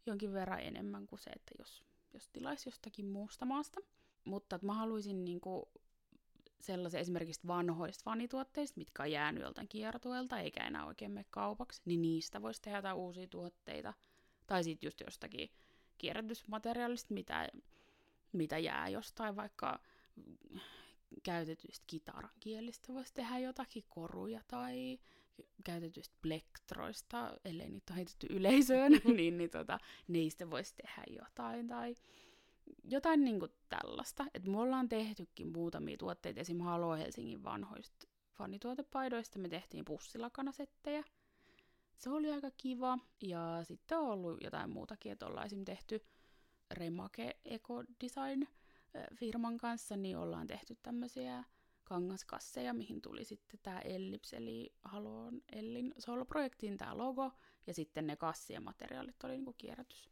jonkin 0.06 0.34
verran 0.34 0.60
enemmän 0.60 1.08
kuin 1.08 1.20
se, 1.20 1.30
että 1.30 1.52
jos, 1.60 1.84
jos 2.14 2.30
tilaisi 2.30 2.70
jostakin 2.70 3.06
muusta 3.06 3.46
maasta. 3.46 3.82
Mutta 4.26 4.60
mä 4.62 4.74
haluaisin 4.74 5.26
niin 5.26 5.42
kuin, 5.42 5.66
sellaisia 6.62 7.00
esimerkiksi 7.00 7.48
vanhoista 7.48 8.04
fanituotteista, 8.04 8.78
mitkä 8.78 9.04
on 9.04 9.12
jäänyt 9.12 9.44
joltain 9.44 9.68
kiertueelta 9.68 10.40
eikä 10.40 10.68
enää 10.68 10.86
oikein 10.86 11.12
mene 11.12 11.26
kaupaksi, 11.30 11.82
niin 11.86 12.02
niistä 12.02 12.42
voisi 12.42 12.62
tehdä 12.62 12.78
jotain 12.78 12.98
uusia 12.98 13.28
tuotteita. 13.28 13.94
Tai 14.48 14.64
sitten 14.64 14.88
just 14.88 15.00
jostakin 15.00 15.50
kierrätysmateriaalista, 15.98 17.14
mitä, 17.14 17.50
mitä 18.32 18.58
jää 18.58 18.90
jostain 18.90 19.36
vaikka 19.36 19.80
käytetyistä 21.24 21.84
kitaran 21.88 22.32
kielistä 22.40 22.94
voisi 22.94 23.14
tehdä 23.14 23.38
jotakin 23.38 23.84
koruja 23.90 24.42
tai 24.48 25.00
käytetyistä 25.64 26.16
plektroista, 26.22 27.40
ellei 27.46 27.70
niitä 27.70 27.94
ole 27.94 27.98
heitetty 27.98 28.28
yleisöön, 28.30 28.92
niin, 29.18 29.38
niin 29.38 29.50
tota, 29.50 29.80
niistä 30.08 30.50
voisi 30.50 30.76
tehdä 30.76 31.04
jotain. 31.10 31.68
Tai 31.68 31.96
jotain 32.84 33.24
niinku 33.24 33.48
tällaista. 33.70 34.26
Että 34.34 34.50
me 34.50 34.60
ollaan 34.60 34.90
tehtykin 34.90 35.48
muutamia 35.48 35.98
tuotteita, 35.98 36.40
esim. 36.40 36.60
Halo 36.60 36.96
Helsingin 36.96 37.44
vanhoista 37.44 38.08
fanituotepaidoista, 38.34 39.40
me 39.40 39.50
tehtiin 39.50 39.86
pussilakanasettejä. 39.86 41.04
Se 41.98 42.10
oli 42.10 42.32
aika 42.32 42.52
kiva. 42.58 42.98
Ja 43.22 43.60
sitten 43.64 43.98
on 43.98 44.10
ollut 44.10 44.44
jotain 44.44 44.70
muutakin, 44.70 45.12
että 45.12 45.26
ollaan 45.26 45.46
esim. 45.46 45.66
tehty 45.66 46.06
Remake 46.72 47.40
Eco 47.46 47.84
Design 48.04 48.48
firman 49.16 49.58
kanssa, 49.58 49.98
niin 49.98 50.18
ollaan 50.18 50.48
tehty 50.48 50.78
tämmöisiä 50.84 51.44
kangaskasseja, 51.92 52.74
mihin 52.74 53.02
tuli 53.02 53.26
sitten 53.26 53.60
tämä 53.64 53.80
Ellips, 53.80 54.34
eli 54.34 54.74
Haloon 54.84 55.42
Ellin 55.52 55.94
soloprojektiin 55.98 56.78
tämä 56.78 56.98
logo, 56.98 57.32
ja 57.68 57.74
sitten 57.74 58.08
ne 58.08 58.16
kassien 58.16 58.64
materiaalit 58.64 59.24
oli 59.24 59.32
niinku 59.32 59.54
kierrätys 59.54 60.10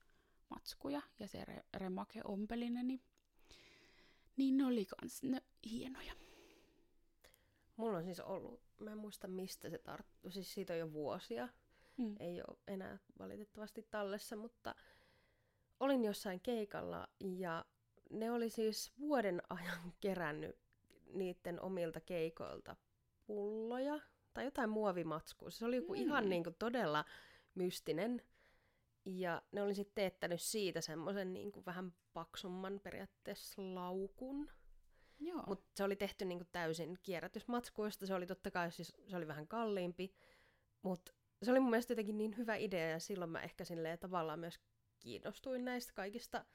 matskuja 0.50 1.02
ja 1.20 1.28
se 1.28 1.44
re- 1.44 1.64
remake 1.74 2.22
ompelinen, 2.24 2.88
niin, 2.88 3.02
niin 4.38 4.58
ne 4.58 4.66
oli 4.66 4.86
kans 4.86 5.24
ne 5.24 5.42
hienoja. 5.72 6.14
Mulla 7.78 7.98
on 7.98 8.04
siis 8.04 8.20
ollut, 8.20 8.62
mä 8.80 8.92
en 8.92 8.98
muista 8.98 9.28
mistä 9.28 9.70
se 9.70 9.78
tarttuu, 9.78 10.32
siis 10.32 10.54
siitä 10.54 10.74
on 10.74 10.80
jo 10.80 10.94
vuosia, 10.94 11.50
Mm. 11.98 12.16
ei 12.20 12.42
ole 12.42 12.58
enää 12.68 13.00
valitettavasti 13.20 13.88
tallessa, 13.92 14.36
mutta 14.36 14.76
olin 15.80 16.04
jossain 16.06 16.40
keikalla 16.40 17.08
ja 17.20 17.66
ne 18.10 18.32
oli 18.32 18.50
siis 18.50 18.92
vuoden 19.00 19.42
ajan 19.50 19.94
kerännyt 20.02 20.56
niiden 21.14 21.62
omilta 21.62 22.02
keikoilta 22.02 22.76
pulloja 23.26 24.00
tai 24.34 24.46
jotain 24.46 24.70
muovimatskua. 24.70 25.50
Se 25.50 25.66
oli 25.66 25.76
joku 25.76 25.94
mm. 25.94 26.02
ihan 26.02 26.30
niin 26.30 26.44
kuin 26.44 26.56
todella 26.60 27.06
mystinen. 27.56 28.22
Ja 29.06 29.42
ne 29.52 29.62
oli 29.62 29.76
sitten 29.76 29.96
teettänyt 29.96 30.42
siitä 30.42 30.82
semmoisen 30.82 31.34
niin 31.34 31.52
kuin 31.52 31.66
vähän 31.66 31.94
paksumman 32.14 32.80
periaatteessa 32.84 33.76
laukun. 33.76 34.52
Mutta 35.48 35.66
se 35.76 35.84
oli 35.84 35.96
tehty 35.96 36.26
niin 36.26 36.40
kuin 36.40 36.50
täysin 36.52 36.98
kierrätysmatskuista. 37.04 38.06
Se 38.06 38.14
oli 38.14 38.28
totta 38.28 38.52
kai 38.52 38.72
siis, 38.72 38.94
se 39.08 39.18
oli 39.18 39.28
vähän 39.28 39.48
kalliimpi. 39.48 40.14
Mutta 40.82 41.12
se 41.44 41.52
oli 41.52 41.60
mun 41.60 41.70
mielestä 41.70 41.92
jotenkin 41.92 42.18
niin 42.18 42.38
hyvä 42.38 42.56
idea 42.56 42.90
ja 42.90 43.00
silloin 43.00 43.32
mä 43.32 43.42
ehkä 43.42 43.64
silleen 43.64 44.00
tavallaan 44.00 44.40
myös 44.40 44.60
kiinnostuin 45.00 45.66
näistä 45.66 45.94
kaikista 45.94 46.46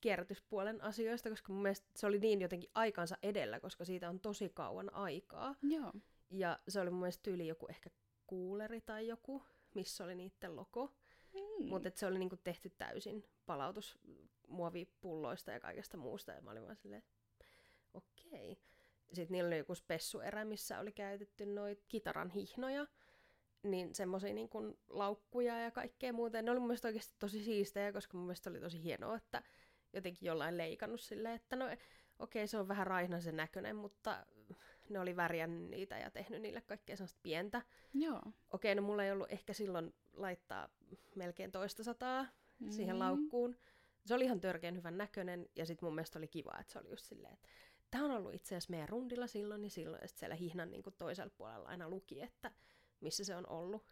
kierrätyspuolen 0.00 0.82
asioista, 0.82 1.30
koska 1.30 1.52
mun 1.52 1.62
mielestä 1.62 1.86
se 1.96 2.06
oli 2.06 2.18
niin 2.18 2.40
jotenkin 2.40 2.70
aikansa 2.74 3.16
edellä, 3.22 3.60
koska 3.60 3.84
siitä 3.84 4.08
on 4.08 4.20
tosi 4.20 4.48
kauan 4.48 4.94
aikaa. 4.94 5.54
Joo. 5.62 5.92
Ja 6.30 6.58
se 6.68 6.80
oli 6.80 6.90
mun 6.90 7.00
mielestä 7.00 7.22
tyyli 7.22 7.46
joku 7.46 7.66
ehkä 7.66 7.90
kuuleri 8.26 8.80
tai 8.80 9.08
joku, 9.08 9.42
missä 9.74 10.04
oli 10.04 10.14
niiden 10.14 10.56
logo. 10.56 10.92
Mm. 11.34 11.68
Mutta 11.68 11.90
se 11.94 12.06
oli 12.06 12.18
niinku 12.18 12.36
tehty 12.36 12.70
täysin 12.78 13.24
palautusmuovipulloista 13.46 15.50
ja 15.50 15.60
kaikesta 15.60 15.96
muusta. 15.96 16.32
Ja 16.32 16.40
mä 16.40 16.50
olin 16.50 16.64
vaan 16.64 16.76
silleen, 16.76 17.02
okei. 17.94 18.58
Sitten 19.12 19.32
niillä 19.32 19.48
oli 19.48 19.58
joku 19.58 19.74
spessuerä, 19.74 20.44
missä 20.44 20.78
oli 20.78 20.92
käytetty 20.92 21.46
noita 21.46 21.82
kitaran 21.88 22.30
hihnoja. 22.30 22.86
Niin 23.62 23.94
semmoisia 23.94 24.34
niin 24.34 24.50
laukkuja 24.88 25.60
ja 25.60 25.70
kaikkea 25.70 26.12
muuta. 26.12 26.36
Ja 26.36 26.42
ne 26.42 26.50
oli 26.50 26.60
mun 26.60 26.68
mielestä 26.68 26.88
oikeasti 26.88 27.14
tosi 27.18 27.44
siistejä, 27.44 27.92
koska 27.92 28.16
mun 28.16 28.26
mielestä 28.26 28.50
oli 28.50 28.60
tosi 28.60 28.82
hienoa, 28.82 29.16
että 29.16 29.42
jotenkin 29.92 30.26
jollain 30.26 30.58
leikannut 30.58 31.00
silleen, 31.00 31.34
että 31.34 31.56
no 31.56 31.64
okei, 32.18 32.46
se 32.46 32.58
on 32.58 32.68
vähän 32.68 32.86
raihnaisen 32.86 33.36
näköinen, 33.36 33.76
mutta 33.76 34.26
ne 34.90 35.00
oli 35.00 35.16
värjännyt 35.16 35.70
niitä 35.70 35.98
ja 35.98 36.10
tehnyt 36.10 36.42
niille 36.42 36.60
kaikkea 36.60 36.96
sellaista 36.96 37.20
pientä. 37.22 37.62
Joo. 37.94 38.22
Okei, 38.50 38.74
no 38.74 38.82
mulla 38.82 39.04
ei 39.04 39.12
ollut 39.12 39.32
ehkä 39.32 39.52
silloin 39.52 39.94
laittaa 40.12 40.68
melkein 41.14 41.52
toista 41.52 41.84
sataa 41.84 42.22
mm-hmm. 42.22 42.70
siihen 42.70 42.96
Mm. 42.96 43.00
laukkuun. 43.00 43.56
Se 44.06 44.14
oli 44.14 44.24
ihan 44.24 44.40
törkeän 44.40 44.76
hyvän 44.76 44.98
näköinen 44.98 45.48
ja 45.56 45.66
sitten 45.66 45.86
mun 45.86 45.94
mielestä 45.94 46.18
oli 46.18 46.28
kiva, 46.28 46.58
että 46.60 46.72
se 46.72 46.78
oli 46.78 46.90
just 46.90 47.04
silleen, 47.04 47.34
että 47.34 47.48
tämä 47.90 48.04
on 48.04 48.10
ollut 48.10 48.34
itse 48.34 48.56
asiassa 48.56 48.70
meidän 48.70 48.88
rundilla 48.88 49.26
silloin 49.26 49.64
ja 49.64 49.70
silloin. 49.70 50.02
Ja 50.02 50.08
sitten 50.08 50.20
siellä 50.20 50.36
hihnan 50.36 50.70
niin 50.70 50.82
toisella 50.98 51.32
puolella 51.36 51.68
aina 51.68 51.88
luki, 51.88 52.22
että 52.22 52.50
missä 53.00 53.24
se 53.24 53.36
on 53.36 53.48
ollut 53.48 53.84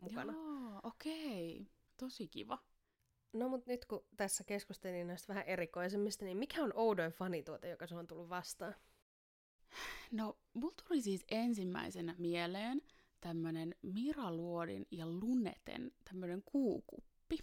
mukana. 0.00 0.32
Joo, 0.32 0.80
okei. 0.82 1.66
Tosi 1.96 2.28
kiva. 2.28 2.58
No 3.34 3.48
mutta 3.48 3.70
nyt 3.70 3.84
kun 3.84 4.04
tässä 4.16 4.44
keskustelin 4.44 5.06
näistä 5.06 5.28
vähän 5.28 5.44
erikoisemmista, 5.46 6.24
niin 6.24 6.36
mikä 6.36 6.62
on 6.62 6.72
oudoin 6.74 7.12
fanituote, 7.12 7.68
joka 7.68 7.86
sun 7.86 7.98
on 7.98 8.06
tullut 8.06 8.28
vastaan? 8.28 8.74
No, 10.10 10.36
mulla 10.54 10.74
tuli 10.88 11.00
siis 11.02 11.24
ensimmäisenä 11.30 12.14
mieleen 12.18 12.82
tämmönen 13.20 13.74
Mira 13.82 14.32
Luodin 14.32 14.86
ja 14.90 15.06
Luneten 15.06 15.92
tämmönen 16.04 16.42
kuukuppi. 16.42 17.38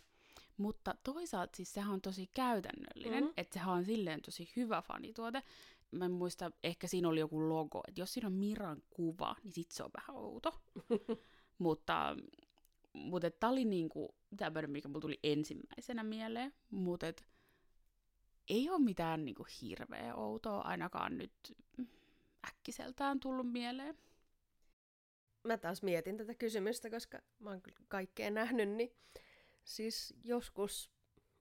Mutta 0.58 0.96
toisaalta 1.04 1.56
siis 1.58 1.74
sehän 1.74 1.94
on 1.94 2.02
tosi 2.02 2.30
käytännöllinen, 2.34 3.14
Mhm. 3.14 3.24
mm-hmm. 3.24 3.34
että 3.38 3.54
sehän 3.54 3.74
on 3.74 3.86
silleen 3.86 4.22
tosi 4.22 4.52
hyvä 4.56 4.82
fanituote. 4.82 5.44
Mä 5.92 6.06
en 6.06 6.12
muista, 6.12 6.52
ehkä 6.64 6.88
siinä 6.88 7.10
oli 7.10 7.20
joku 7.20 7.50
logo, 7.50 7.82
että 7.88 8.02
jos 8.02 8.14
siinä 8.14 8.28
on 8.28 8.34
Miran 8.34 8.84
kuva, 8.90 9.36
niin 9.44 9.52
sit 9.54 9.72
se 9.72 9.84
on 9.84 9.90
vähän 9.98 10.16
outo. 10.22 10.54
mutta 11.58 12.18
mutta 12.94 13.32
tää 13.32 13.50
oli 13.50 13.66
niinku 13.66 14.16
tämmönen, 14.38 14.72
mikä 14.72 14.88
mulla 14.88 15.02
tuli 15.02 15.20
ensimmäisenä 15.24 16.04
mieleen. 16.04 16.54
Mutta 16.72 17.08
et, 17.08 17.26
ei 18.50 18.70
ole 18.70 18.80
mitään 18.80 19.26
niinku 19.26 19.46
hirveä 19.62 20.16
outoa 20.16 20.62
ainakaan 20.62 21.18
nyt 21.18 21.58
äkkiseltään 22.48 23.20
tullut 23.20 23.52
mieleen. 23.52 23.98
Mä 25.44 25.58
taas 25.58 25.84
mietin 25.84 26.18
tätä 26.18 26.36
kysymystä, 26.36 26.90
koska 26.90 27.20
mä 27.40 27.50
oon 27.50 27.62
kyllä 27.62 27.80
kaikkea 27.88 28.32
nähnyt, 28.32 28.70
niin 28.70 28.96
siis 29.64 30.14
joskus 30.24 30.92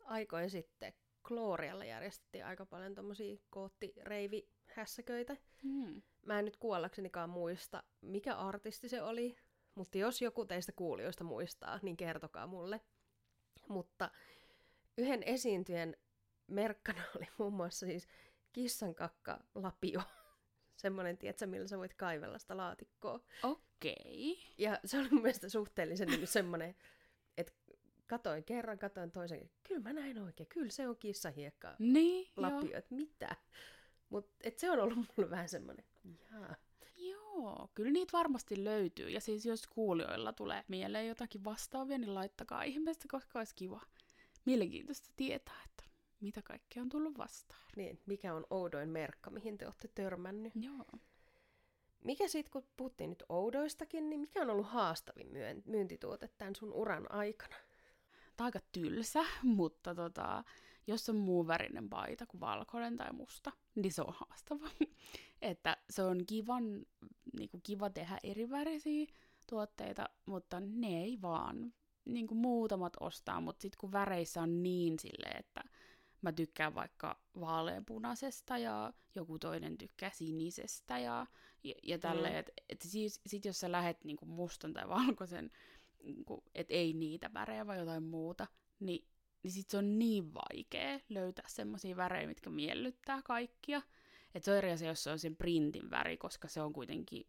aikoin 0.04 0.50
sitten 0.50 0.92
Glorialla 1.22 1.84
järjestettiin 1.84 2.46
aika 2.46 2.66
paljon 2.66 2.94
tommosia 2.94 3.36
koottireivihässäköitä. 3.50 5.36
Mm. 5.62 6.02
Mä 6.26 6.38
en 6.38 6.44
nyt 6.44 6.56
kuollaksenikaan 6.56 7.30
muista, 7.30 7.82
mikä 8.00 8.34
artisti 8.34 8.88
se 8.88 9.02
oli, 9.02 9.36
mutta 9.80 9.98
jos 9.98 10.22
joku 10.22 10.44
teistä 10.44 10.72
kuulijoista 10.72 11.24
muistaa, 11.24 11.78
niin 11.82 11.96
kertokaa 11.96 12.46
mulle. 12.46 12.80
Mutta 13.68 14.10
yhden 14.96 15.22
esiintyjän 15.22 15.96
merkkana 16.46 17.02
oli 17.16 17.26
muun 17.38 17.52
muassa 17.52 17.86
siis 17.86 18.08
kissankakka 18.52 19.40
lapio. 19.54 20.02
Semmoinen, 20.76 21.18
tiedätkö, 21.18 21.46
millä 21.46 21.68
sä 21.68 21.78
voit 21.78 21.94
kaivella 21.94 22.38
sitä 22.38 22.56
laatikkoa. 22.56 23.20
Okei. 23.42 24.38
Ja 24.58 24.80
se 24.84 24.98
oli 24.98 25.08
mun 25.10 25.22
mielestä 25.22 25.48
suhteellisen 25.48 26.08
niin 26.08 26.26
semmoinen, 26.26 26.74
että 27.36 27.52
katoin 28.06 28.44
kerran, 28.44 28.78
katoin 28.78 29.10
toisen, 29.10 29.50
kyllä 29.62 29.80
mä 29.80 29.92
näin 29.92 30.18
oikein, 30.18 30.48
kyllä 30.48 30.70
se 30.70 30.88
on 30.88 30.96
kissahiekka 30.96 31.76
Niin, 31.78 32.32
lapio, 32.36 32.78
että 32.78 32.94
mitä. 32.94 33.36
Mutta 34.08 34.50
se 34.56 34.70
on 34.70 34.80
ollut 34.80 34.98
mulle 35.16 35.30
vähän 35.30 35.48
semmoinen, 35.48 35.84
jaa. 36.04 36.54
Joo, 37.40 37.68
kyllä 37.74 37.90
niitä 37.90 38.12
varmasti 38.12 38.64
löytyy. 38.64 39.10
Ja 39.10 39.20
siis 39.20 39.46
jos 39.46 39.66
kuulijoilla 39.66 40.32
tulee 40.32 40.64
mieleen 40.68 41.08
jotakin 41.08 41.44
vastaavia, 41.44 41.98
niin 41.98 42.14
laittakaa 42.14 42.62
ihmeestä, 42.62 43.04
koska 43.10 43.38
olisi 43.38 43.54
kiva. 43.54 43.80
Mielenkiintoista 44.44 45.10
tietää, 45.16 45.62
että 45.64 45.84
mitä 46.20 46.42
kaikkea 46.42 46.82
on 46.82 46.88
tullut 46.88 47.18
vastaan. 47.18 47.60
Niin, 47.76 48.00
mikä 48.06 48.34
on 48.34 48.46
oudoin 48.50 48.88
merkka, 48.88 49.30
mihin 49.30 49.58
te 49.58 49.66
olette 49.66 49.88
törmännyt. 49.88 50.52
Joo. 50.56 50.86
Mikä 52.04 52.28
sitten, 52.28 52.52
kun 52.52 52.70
puhuttiin 52.76 53.10
nyt 53.10 53.22
oudoistakin, 53.28 54.10
niin 54.10 54.20
mikä 54.20 54.42
on 54.42 54.50
ollut 54.50 54.66
haastavin 54.66 55.28
myyntituote 55.64 56.28
tämän 56.38 56.56
sun 56.56 56.72
uran 56.72 57.12
aikana? 57.12 57.56
Tämä 58.36 58.44
on 58.44 58.44
aika 58.44 58.60
tylsä, 58.72 59.24
mutta 59.42 59.94
tota, 59.94 60.44
jos 60.86 61.08
on 61.08 61.16
muun 61.16 61.46
värinen 61.46 61.88
paita 61.88 62.26
kuin 62.26 62.40
valkoinen 62.40 62.96
tai 62.96 63.12
musta, 63.12 63.52
niin 63.74 63.92
se 63.92 64.02
on 64.02 64.14
haastava. 64.16 64.70
että 65.42 65.76
se 65.90 66.02
on 66.02 66.26
kivan, 66.26 66.86
niinku 67.38 67.60
kiva 67.62 67.90
tehdä 67.90 68.18
eri 68.22 68.50
värisiä 68.50 69.06
tuotteita, 69.50 70.08
mutta 70.26 70.60
ne 70.60 71.02
ei 71.02 71.18
vaan 71.22 71.72
niinku 72.04 72.34
muutamat 72.34 72.92
ostaa, 73.00 73.40
mutta 73.40 73.62
sitten 73.62 73.78
kun 73.80 73.92
väreissä 73.92 74.42
on 74.42 74.62
niin 74.62 74.98
silleen, 74.98 75.36
että 75.36 75.62
mä 76.22 76.32
tykkään 76.32 76.74
vaikka 76.74 77.20
vaaleanpunaisesta 77.40 78.58
ja 78.58 78.92
joku 79.14 79.38
toinen 79.38 79.78
tykkää 79.78 80.10
sinisestä 80.14 80.98
ja, 80.98 81.26
ja, 81.64 81.74
ja 81.82 81.98
tälleen, 81.98 82.34
Mm. 82.34 82.38
että 82.38 82.52
et 82.68 82.80
siis, 82.82 83.20
sit 83.26 83.44
jos 83.44 83.60
sä 83.60 83.72
lähet 83.72 84.04
niinku 84.04 84.26
mustan 84.26 84.72
tai 84.72 84.88
valkoisen, 84.88 85.50
niinku, 86.02 86.44
että 86.54 86.74
ei 86.74 86.92
niitä 86.92 87.30
värejä 87.34 87.66
vai 87.66 87.78
jotain 87.78 88.02
muuta, 88.02 88.46
niin, 88.80 89.08
niin 89.42 89.52
sit 89.52 89.70
se 89.70 89.76
on 89.78 89.98
niin 89.98 90.34
vaikea 90.34 91.00
löytää 91.08 91.44
semmoisia 91.48 91.96
värejä, 91.96 92.28
mitkä 92.28 92.50
miellyttää 92.50 93.22
kaikkia. 93.22 93.82
Että 94.34 94.44
se 94.44 94.50
on 94.50 94.56
eri 94.58 94.72
asia, 94.72 94.88
jos 94.88 95.02
se 95.02 95.10
on 95.10 95.18
sen 95.18 95.36
printin 95.36 95.90
väri, 95.90 96.16
koska 96.16 96.48
se 96.48 96.62
on 96.62 96.72
kuitenkin 96.72 97.26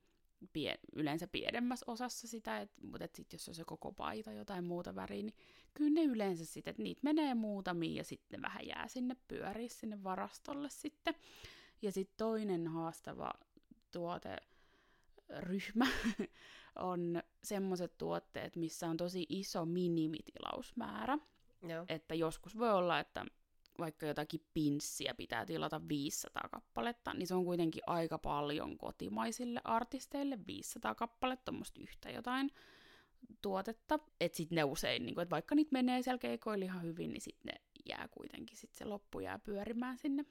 pie- 0.53 0.79
yleensä 0.95 1.27
pienemmässä 1.27 1.85
osassa 1.87 2.27
sitä, 2.27 2.61
et, 2.61 2.71
mutta 2.83 3.05
et 3.05 3.15
sit 3.15 3.33
jos 3.33 3.47
on 3.49 3.55
se 3.55 3.63
koko 3.65 3.91
paita 3.91 4.31
jotain 4.31 4.63
muuta 4.63 4.95
väriä, 4.95 5.23
niin 5.23 5.35
kyllä 5.73 5.91
ne 5.91 6.03
yleensä 6.03 6.45
sitten, 6.45 6.71
että 6.71 6.83
niitä 6.83 7.01
menee 7.03 7.33
muutamia 7.33 7.97
ja 7.97 8.03
sitten 8.03 8.41
vähän 8.41 8.67
jää 8.67 8.87
sinne 8.87 9.15
pyöriä 9.27 9.69
sinne 9.69 10.03
varastolle 10.03 10.69
sitten. 10.69 11.15
Ja 11.81 11.91
sitten 11.91 12.17
toinen 12.17 12.67
haastava 12.67 13.33
tuoteryhmä 13.91 15.87
on 16.75 17.23
semmoiset 17.43 17.97
tuotteet, 17.97 18.55
missä 18.55 18.87
on 18.87 18.97
tosi 18.97 19.25
iso 19.29 19.65
minimitilausmäärä. 19.65 21.17
Joo. 21.67 21.85
Että 21.89 22.15
joskus 22.15 22.57
voi 22.57 22.71
olla, 22.71 22.99
että 22.99 23.25
vaikka 23.79 24.05
jotakin 24.05 24.45
pinssiä 24.53 25.13
pitää 25.13 25.45
tilata 25.45 25.81
500 25.87 26.49
kappaletta, 26.51 27.13
niin 27.13 27.27
se 27.27 27.35
on 27.35 27.45
kuitenkin 27.45 27.83
aika 27.87 28.17
paljon 28.17 28.77
kotimaisille 28.77 29.61
artisteille, 29.63 30.39
500 30.47 30.95
kappaletta, 30.95 31.45
tuommoista 31.45 31.81
yhtä 31.81 32.09
jotain 32.09 32.51
tuotetta. 33.41 33.99
Että 34.19 34.35
sitten 34.37 34.55
ne 34.55 34.63
usein, 34.63 35.05
niin 35.05 35.15
kun, 35.15 35.21
että 35.21 35.33
vaikka 35.33 35.55
niitä 35.55 35.71
menee 35.71 36.01
siellä 36.01 36.17
keikoilla 36.17 36.65
ihan 36.65 36.83
hyvin, 36.83 37.11
niin 37.11 37.21
sitten 37.21 37.53
ne 37.53 37.61
jää 37.89 38.07
kuitenkin, 38.07 38.57
sit 38.57 38.73
se 38.73 38.85
loppu 38.85 39.19
jää 39.19 39.39
pyörimään 39.39 39.97
sinne, 39.97 40.25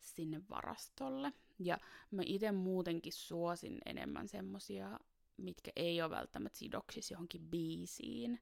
sinne 0.00 0.42
varastolle. 0.50 1.32
Ja 1.58 1.78
mä 2.10 2.22
itse 2.26 2.52
muutenkin 2.52 3.12
suosin 3.12 3.78
enemmän 3.86 4.28
semmosia, 4.28 5.00
mitkä 5.36 5.70
ei 5.76 6.02
ole 6.02 6.10
välttämättä 6.10 6.58
sidoksissa 6.58 7.14
johonkin 7.14 7.48
biisiin 7.48 8.40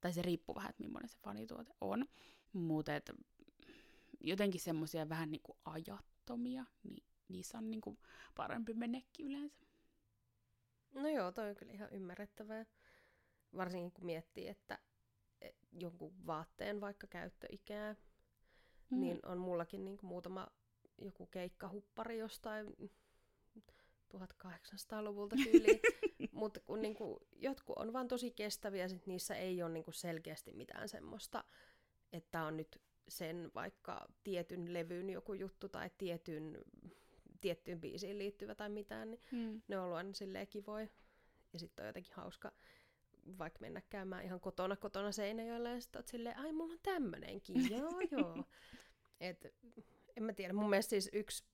tai 0.00 0.12
se 0.12 0.22
riippuu 0.22 0.54
vähän, 0.54 0.70
että 0.70 0.82
millainen 0.82 1.08
se 1.08 1.18
fanituote 1.18 1.72
on. 1.80 2.06
Mutta 2.52 2.92
jotenkin 4.20 4.60
semmoisia 4.60 5.08
vähän 5.08 5.30
niinku 5.30 5.58
ajattomia, 5.64 6.64
niin 6.82 7.04
niissä 7.28 7.58
on 7.58 7.70
niinku 7.70 7.98
parempi 8.36 8.74
menekki 8.74 9.22
yleensä. 9.22 9.66
No 10.94 11.08
joo, 11.08 11.32
toi 11.32 11.50
on 11.50 11.56
kyllä 11.56 11.72
ihan 11.72 11.88
ymmärrettävää. 11.92 12.66
Varsinkin 13.56 13.92
kun 13.92 14.06
miettii, 14.06 14.48
että 14.48 14.78
e, 15.40 15.50
jonkun 15.72 16.26
vaatteen 16.26 16.80
vaikka 16.80 17.06
käyttöikää, 17.06 17.96
mm. 18.90 19.00
niin 19.00 19.18
on 19.26 19.38
mullakin 19.38 19.84
niin 19.84 19.96
kuin 19.96 20.08
muutama 20.08 20.46
joku 20.98 21.26
keikkahuppari 21.26 22.18
jostain 22.18 22.66
1800-luvulta 24.14 25.36
tyyliin. 25.44 25.80
Mutta 26.32 26.60
kun 26.60 26.82
niinku, 26.82 27.18
jotkut 27.32 27.78
on 27.78 27.92
vaan 27.92 28.08
tosi 28.08 28.30
kestäviä, 28.30 28.88
sit 28.88 29.06
niissä 29.06 29.34
ei 29.34 29.62
ole 29.62 29.72
niinku 29.72 29.92
selkeästi 29.92 30.52
mitään 30.52 30.88
semmoista, 30.88 31.44
että 32.12 32.42
on 32.42 32.56
nyt 32.56 32.82
sen 33.08 33.50
vaikka 33.54 34.08
tietyn 34.24 34.72
levyn 34.72 35.10
joku 35.10 35.34
juttu 35.34 35.68
tai 35.68 35.90
tietyn, 35.98 36.58
tiettyyn 37.40 37.80
biisiin 37.80 38.18
liittyvä 38.18 38.54
tai 38.54 38.68
mitään, 38.68 39.10
niin 39.10 39.20
mm. 39.32 39.62
ne 39.68 39.78
on 39.78 39.84
ollut 39.84 39.96
aina 39.96 40.14
silleen 40.14 40.46
kivoja. 40.46 40.88
Ja 41.52 41.58
sitten 41.58 41.82
on 41.82 41.86
jotenkin 41.86 42.14
hauska 42.14 42.52
vaikka 43.38 43.60
mennä 43.60 43.82
käymään 43.90 44.24
ihan 44.24 44.40
kotona 44.40 44.76
kotona 44.76 45.12
Seinäjoella 45.12 45.68
ja 45.68 45.80
sitten 45.80 46.02
silleen, 46.06 46.38
ai 46.38 46.52
mulla 46.52 46.72
on 46.72 46.78
tämmönenkin, 46.82 47.70
joo 47.76 48.00
joo. 48.10 48.44
Et, 49.20 49.54
en 50.16 50.22
mä 50.22 50.32
tiedä, 50.32 50.52
mun 50.52 50.70
mielestä 50.70 50.90
siis 50.90 51.10
yksi 51.12 51.44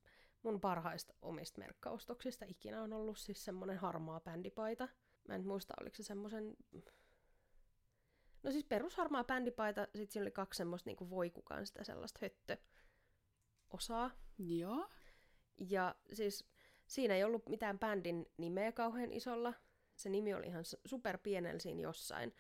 mun 0.42 0.60
parhaista 0.60 1.14
omista 1.22 1.60
merkkaustoksista 1.60 2.44
ikinä 2.48 2.82
on 2.82 2.92
ollut 2.92 3.18
siis 3.18 3.44
semmonen 3.44 3.78
harmaa 3.78 4.20
bändipaita. 4.20 4.88
Mä 5.28 5.34
en 5.34 5.46
muista, 5.46 5.74
oliko 5.80 5.96
se 5.96 6.02
semmoisen... 6.02 6.56
No 8.42 8.50
siis 8.50 8.64
perusharmaa 8.64 9.24
bändipaita, 9.24 9.88
sit 9.94 10.10
siinä 10.10 10.24
oli 10.24 10.30
kaksi 10.30 10.58
semmoista 10.58 10.90
niinku 10.90 11.10
voikukan 11.10 11.66
sitä 11.66 11.84
sellaista 11.84 12.18
höttö 12.22 12.56
osaa. 13.70 14.10
Joo. 14.38 14.88
Ja 15.70 15.94
siis 16.12 16.44
siinä 16.86 17.14
ei 17.14 17.24
ollut 17.24 17.48
mitään 17.48 17.78
bändin 17.78 18.26
nimeä 18.36 18.72
kauhean 18.72 19.12
isolla. 19.12 19.54
Se 19.96 20.08
nimi 20.08 20.34
oli 20.34 20.46
ihan 20.46 20.64
super 20.84 21.18
siinä 21.58 21.80
jossain. 21.80 22.34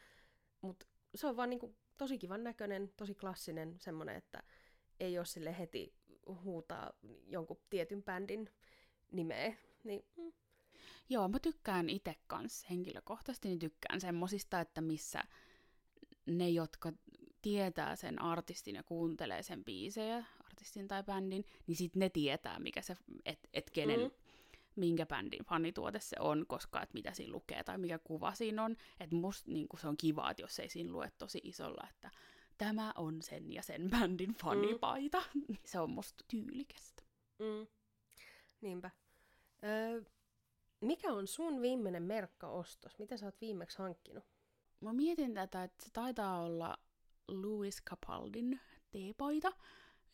Mutta 0.60 0.86
se 1.14 1.26
on 1.26 1.36
vaan 1.36 1.50
niinku 1.50 1.76
tosi 1.96 2.18
kivan 2.18 2.44
näköinen, 2.44 2.92
tosi 2.96 3.14
klassinen 3.14 3.76
semmonen, 3.80 4.16
että 4.16 4.42
ei 5.00 5.18
ole 5.18 5.26
sille 5.26 5.58
heti 5.58 5.94
huutaa 6.42 6.92
jonkun 7.26 7.60
tietyn 7.70 8.02
bändin 8.02 8.50
nimeä. 9.12 9.54
Niin, 9.84 10.04
mm. 10.16 10.32
Joo, 11.08 11.28
mä 11.28 11.38
tykkään 11.38 11.88
itse 11.88 12.14
kanssa 12.26 12.66
henkilökohtaisesti, 12.70 13.48
niin 13.48 13.58
tykkään 13.58 14.00
semmosista, 14.00 14.60
että 14.60 14.80
missä 14.80 15.24
ne, 16.26 16.48
jotka 16.48 16.92
tietää 17.42 17.96
sen 17.96 18.22
artistin 18.22 18.74
ja 18.74 18.82
kuuntelee 18.82 19.42
sen 19.42 19.64
biisejä, 19.64 20.24
artistin 20.44 20.88
tai 20.88 21.02
bändin, 21.02 21.44
niin 21.66 21.76
sitten 21.76 22.00
ne 22.00 22.08
tietää, 22.08 22.58
mikä 22.58 22.82
se, 22.82 22.96
että 23.24 23.48
et 23.54 23.70
kenen, 23.70 24.00
mm. 24.00 24.10
minkä 24.76 25.06
bändin 25.06 25.44
fanituote 25.44 26.00
se 26.00 26.16
on, 26.20 26.44
koska 26.48 26.82
että 26.82 26.94
mitä 26.94 27.12
siinä 27.12 27.32
lukee 27.32 27.64
tai 27.64 27.78
mikä 27.78 27.98
kuva 27.98 28.34
siinä 28.34 28.64
on. 28.64 28.76
Että 29.00 29.16
musta 29.16 29.50
niin 29.50 29.66
se 29.80 29.88
on 29.88 29.96
kiva, 29.96 30.30
että 30.30 30.42
jos 30.42 30.58
ei 30.58 30.68
siinä 30.68 30.92
lue 30.92 31.12
tosi 31.18 31.40
isolla, 31.44 31.88
että 31.90 32.10
tämä 32.58 32.92
on 32.96 33.22
sen 33.22 33.52
ja 33.52 33.62
sen 33.62 33.90
bändin 33.90 34.34
fanipaita. 34.34 35.22
Mm. 35.34 35.56
Se 35.64 35.80
on 35.80 35.90
musta 35.90 36.24
tyylikästä. 36.28 37.02
Mm. 37.38 37.66
Niinpä. 38.60 38.90
Öö, 39.64 40.02
mikä 40.80 41.12
on 41.12 41.26
sun 41.26 41.62
viimeinen 41.62 42.02
merkkaostos? 42.02 42.98
Mitä 42.98 43.16
sä 43.16 43.26
oot 43.26 43.40
viimeksi 43.40 43.78
hankkinut? 43.78 44.24
Mä 44.80 44.92
mietin 44.92 45.34
tätä, 45.34 45.64
että 45.64 45.84
se 45.84 45.90
taitaa 45.92 46.42
olla 46.42 46.76
Louis 47.28 47.82
Capaldin 47.82 48.60
teepaita, 48.90 49.52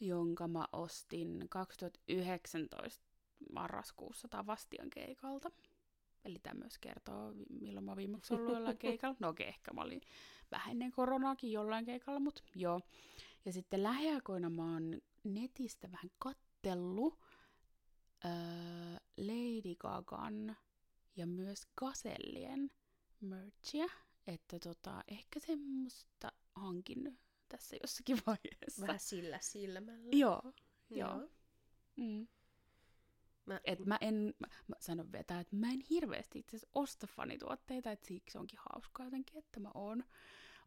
jonka 0.00 0.48
mä 0.48 0.64
ostin 0.72 1.46
2019 1.48 3.04
marraskuussa 3.52 4.28
Tavastian 4.28 4.90
keikalta. 4.90 5.50
Eli 6.24 6.38
tämä 6.42 6.60
myös 6.60 6.78
kertoo, 6.78 7.34
milloin 7.60 7.84
mä 7.84 7.96
viimeksi 7.96 8.34
ollut 8.34 8.54
jollain 8.54 8.78
keikalla. 8.78 9.16
No 9.20 9.28
okei, 9.28 9.44
okay, 9.44 9.54
ehkä 9.54 9.72
mä 9.72 9.80
olin 9.80 10.00
vähän 10.50 10.70
ennen 10.70 10.90
koronaakin 10.90 11.52
jollain 11.52 11.84
keikalla, 11.84 12.20
mutta 12.20 12.42
joo. 12.54 12.80
Ja 13.44 13.52
sitten 13.52 13.82
lähiaikoina 13.82 14.50
mä 14.50 14.72
oon 14.72 15.00
netistä 15.24 15.92
vähän 15.92 16.10
kattellut 16.18 17.18
öö, 18.24 18.30
Lady 19.16 19.74
Gagan 19.78 20.56
ja 21.16 21.26
myös 21.26 21.66
Gasellien 21.76 22.70
merchia, 23.20 23.86
että 24.26 24.58
tota, 24.58 25.04
ehkä 25.08 25.40
semmoista 25.40 26.32
hankin 26.54 27.18
tässä 27.48 27.76
jossakin 27.82 28.16
vaiheessa. 28.26 28.82
Vähän 28.86 29.00
sillä 29.00 29.38
silmällä. 29.42 30.10
Joo, 30.12 30.42
joo. 30.90 31.18
joo. 31.18 31.28
Mm. 31.96 32.28
Mä, 33.46 33.60
et 33.64 33.86
mä 33.86 33.98
en, 34.00 34.34
mä, 34.38 34.46
mä 34.68 34.76
sanon 34.80 35.12
vetää, 35.12 35.40
että 35.40 35.56
mä 35.56 35.70
en 35.70 35.80
hirveästi 35.90 36.38
itse 36.38 36.58
osta 36.74 37.06
fanituotteita, 37.06 37.90
että 37.92 38.06
siksi 38.06 38.38
onkin 38.38 38.58
hauskaa 38.72 39.06
jotenkin, 39.06 39.38
että 39.38 39.60
mä 39.60 39.70
oon, 39.74 40.04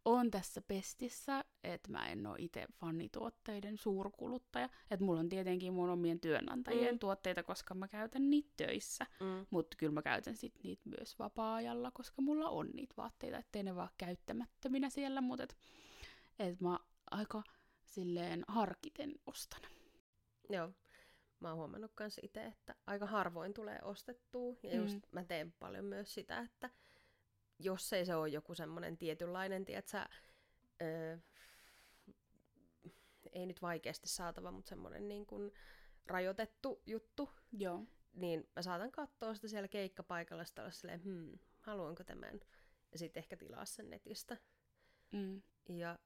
oon 0.05 0.31
tässä 0.31 0.61
pestissä, 0.61 1.45
että 1.63 1.91
mä 1.91 2.07
en 2.07 2.27
ole 2.27 2.35
itse 2.39 2.65
fanituotteiden 2.79 3.77
suurkuluttaja. 3.77 4.69
Että 4.91 5.05
mulla 5.05 5.19
on 5.19 5.29
tietenkin 5.29 5.73
mun 5.73 5.89
omien 5.89 6.19
työnantajien 6.19 6.95
mm. 6.95 6.99
tuotteita, 6.99 7.43
koska 7.43 7.73
mä 7.73 7.87
käytän 7.87 8.29
niitä 8.29 8.49
töissä, 8.57 9.05
mm. 9.19 9.45
mutta 9.49 9.77
kyllä 9.77 9.93
mä 9.93 10.01
käytän 10.01 10.35
sit 10.35 10.53
niitä 10.63 10.89
myös 10.97 11.19
vapaa-ajalla, 11.19 11.91
koska 11.91 12.21
mulla 12.21 12.49
on 12.49 12.69
niitä 12.73 12.93
vaatteita, 12.97 13.37
ettei 13.37 13.63
ne 13.63 13.75
vaan 13.75 13.89
käyttämättöminä 13.97 14.89
siellä, 14.89 15.21
mutta 15.21 15.43
et, 15.43 15.57
et 16.39 16.61
mä 16.61 16.79
aika 17.11 17.43
silleen 17.85 18.43
harkiten 18.47 19.13
ostan. 19.25 19.61
Joo 20.49 20.71
mä 21.39 21.49
oon 21.49 21.57
huomannut 21.57 21.91
myös 21.99 22.19
itse, 22.23 22.45
että 22.45 22.75
aika 22.87 23.05
harvoin 23.05 23.53
tulee 23.53 23.79
ostettua. 23.81 24.55
Ja 24.63 24.75
just 24.75 24.95
mm. 24.95 25.01
mä 25.11 25.23
teen 25.23 25.53
paljon 25.59 25.85
myös 25.85 26.13
sitä, 26.13 26.39
että 26.39 26.69
jos 27.59 27.93
ei 27.93 28.05
se 28.05 28.15
ole 28.15 28.29
joku 28.29 28.55
semmoinen 28.55 28.97
tietynlainen, 28.97 29.65
tietsä, 29.65 30.09
öö, 30.81 31.17
ei 33.31 33.45
nyt 33.45 33.61
vaikeasti 33.61 34.07
saatava, 34.07 34.51
mutta 34.51 34.69
semmoinen 34.69 35.07
niin 35.07 35.25
kuin 35.25 35.51
rajoitettu 36.05 36.81
juttu, 36.85 37.29
Joo. 37.51 37.83
niin 38.13 38.49
mä 38.55 38.61
saatan 38.61 38.91
katsoa 38.91 39.35
sitä 39.35 39.47
siellä 39.47 39.67
keikkapaikalla, 39.67 40.45
sitä 40.45 40.61
olla 40.61 40.71
silleen, 40.71 41.03
hmm, 41.03 41.39
haluanko 41.59 42.03
tämän, 42.03 42.39
ja 42.91 42.99
sitten 42.99 43.21
ehkä 43.21 43.37
tilaa 43.37 43.65
sen 43.65 43.89
netistä. 43.89 44.37
Mm. 45.11 45.41
Ja 45.69 45.99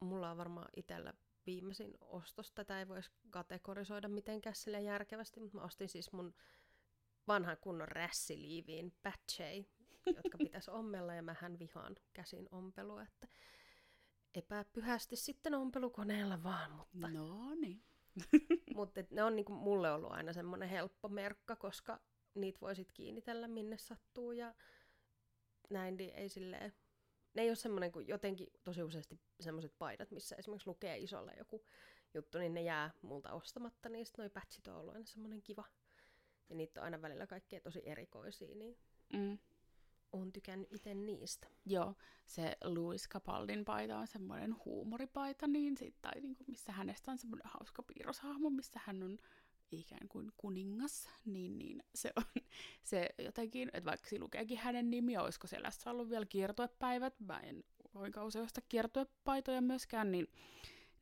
mulla 0.00 0.30
on 0.30 0.36
varmaan 0.36 0.68
itsellä 0.76 1.14
viimeisin 1.46 1.94
ostos. 2.00 2.52
Tätä 2.52 2.78
ei 2.78 2.88
voisi 2.88 3.10
kategorisoida 3.30 4.08
mitenkään 4.08 4.54
sille 4.54 4.80
järkevästi, 4.80 5.40
mutta 5.40 5.56
mä 5.56 5.64
ostin 5.64 5.88
siis 5.88 6.12
mun 6.12 6.34
vanhan 7.28 7.56
kunnon 7.60 7.88
rässiliiviin 7.88 8.94
patchei, 9.02 9.66
jotka 10.06 10.38
pitäisi 10.38 10.70
ommella 10.70 11.14
ja 11.14 11.22
mähän 11.22 11.58
vihaan 11.58 11.96
käsin 12.12 12.48
ompelua, 12.50 13.02
että 13.02 13.28
epäpyhästi 14.34 15.16
sitten 15.16 15.54
ompelukoneella 15.54 16.42
vaan, 16.42 16.72
mutta... 16.72 17.08
No 17.08 17.54
niin. 17.54 17.82
mutta 18.76 19.00
ne 19.10 19.22
on 19.22 19.36
niinku 19.36 19.52
mulle 19.52 19.92
ollut 19.92 20.12
aina 20.12 20.32
semmoinen 20.32 20.68
helppo 20.68 21.08
merkka, 21.08 21.56
koska 21.56 22.00
niitä 22.34 22.60
voisit 22.60 22.92
kiinnitellä 22.92 23.48
minne 23.48 23.78
sattuu 23.78 24.32
ja 24.32 24.54
näin, 25.70 25.96
niin 25.96 26.14
ei 26.14 26.28
silleen 26.28 26.72
ne 27.36 27.42
ei 27.42 27.48
ole 27.48 27.56
semmoinen 27.56 27.92
kuin 27.92 28.08
jotenkin 28.08 28.48
tosi 28.64 28.82
useasti 28.82 29.20
semmoiset 29.40 29.78
paidat, 29.78 30.10
missä 30.10 30.36
esimerkiksi 30.36 30.68
lukee 30.68 30.98
isolla 30.98 31.32
joku 31.38 31.64
juttu, 32.14 32.38
niin 32.38 32.54
ne 32.54 32.62
jää 32.62 32.90
multa 33.02 33.32
ostamatta, 33.32 33.88
niin 33.88 34.06
sitten 34.06 34.22
noi 34.22 34.30
patchit 34.30 34.68
on 34.68 34.76
ollut 34.76 34.94
aina 34.94 35.06
semmoinen 35.06 35.42
kiva. 35.42 35.64
Ja 36.48 36.56
niitä 36.56 36.80
on 36.80 36.84
aina 36.84 37.02
välillä 37.02 37.26
kaikkea 37.26 37.60
tosi 37.60 37.82
erikoisia, 37.84 38.54
niin 38.54 38.78
mm. 39.12 39.38
Oon 40.16 40.32
tykännyt 40.32 40.72
itse 40.72 40.94
niistä. 40.94 41.48
Joo, 41.66 41.94
se 42.26 42.56
Louis 42.64 43.08
Capaldin 43.08 43.64
paita 43.64 43.98
on 43.98 44.06
semmoinen 44.06 44.56
huumoripaita, 44.64 45.46
niin 45.46 45.76
sit, 45.76 45.94
tai 46.02 46.20
niinku, 46.20 46.44
missä 46.46 46.72
hänestä 46.72 47.10
on 47.10 47.18
semmoinen 47.18 47.48
hauska 47.48 47.82
piirroshahmo, 47.82 48.50
missä 48.50 48.80
hän 48.84 49.02
on 49.02 49.18
ikään 49.70 50.08
kuin 50.08 50.32
kuningas, 50.36 51.10
niin, 51.24 51.58
niin 51.58 51.82
se 51.94 52.12
on 52.16 52.24
se 52.90 53.08
jotenkin, 53.18 53.70
että 53.72 53.90
vaikka 53.90 54.08
siinä 54.08 54.24
lukeekin 54.24 54.58
hänen 54.58 54.90
nimi, 54.90 55.16
olisiko 55.16 55.46
selässä 55.46 55.90
ollut 55.90 56.10
vielä 56.10 56.26
kiertuepäivät, 56.26 57.20
mä 57.20 57.40
en 57.40 57.64
voinkaan 57.94 58.26
usein 58.26 58.44
ostaa 58.44 58.64
kiertuepaitoja 58.68 59.60
myöskään, 59.60 60.12
niin, 60.12 60.28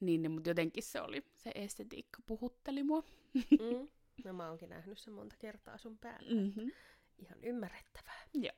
niin, 0.01 0.23
niin 0.23 0.33
mutta 0.33 0.51
jotenkin 0.51 0.83
se 0.83 1.01
oli, 1.01 1.23
se 1.37 1.51
estetiikka 1.55 2.19
puhutteli 2.27 2.83
mua. 2.83 3.03
Mm. 3.35 3.89
No 4.25 4.33
mä 4.33 4.49
oonkin 4.49 4.69
nähnyt 4.69 4.99
sen 4.99 5.15
monta 5.15 5.37
kertaa 5.39 5.79
sun 5.79 5.99
päällä. 5.99 6.35
Mm-hmm. 6.35 6.71
Ihan 7.19 7.45
ymmärrettävää. 7.45 8.23
Joo. 8.35 8.57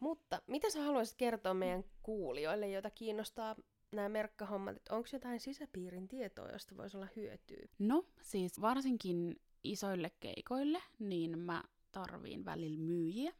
Mutta 0.00 0.42
mitä 0.46 0.70
sä 0.70 0.82
haluaisit 0.82 1.16
kertoa 1.16 1.54
meidän 1.54 1.84
kuulijoille, 2.02 2.68
joita 2.68 2.90
kiinnostaa 2.90 3.56
nämä 3.92 4.08
merkkahommat, 4.08 4.76
että 4.76 4.96
onko 4.96 5.08
jotain 5.12 5.40
sisäpiirin 5.40 6.08
tietoa, 6.08 6.50
josta 6.50 6.76
voisi 6.76 6.96
olla 6.96 7.08
hyötyä? 7.16 7.68
No, 7.78 8.06
siis 8.22 8.60
varsinkin 8.60 9.40
isoille 9.64 10.10
keikoille, 10.20 10.82
niin 10.98 11.38
mä 11.38 11.64
tarviin 11.92 12.44
välillä 12.44 12.78
myyjiä. 12.78 13.32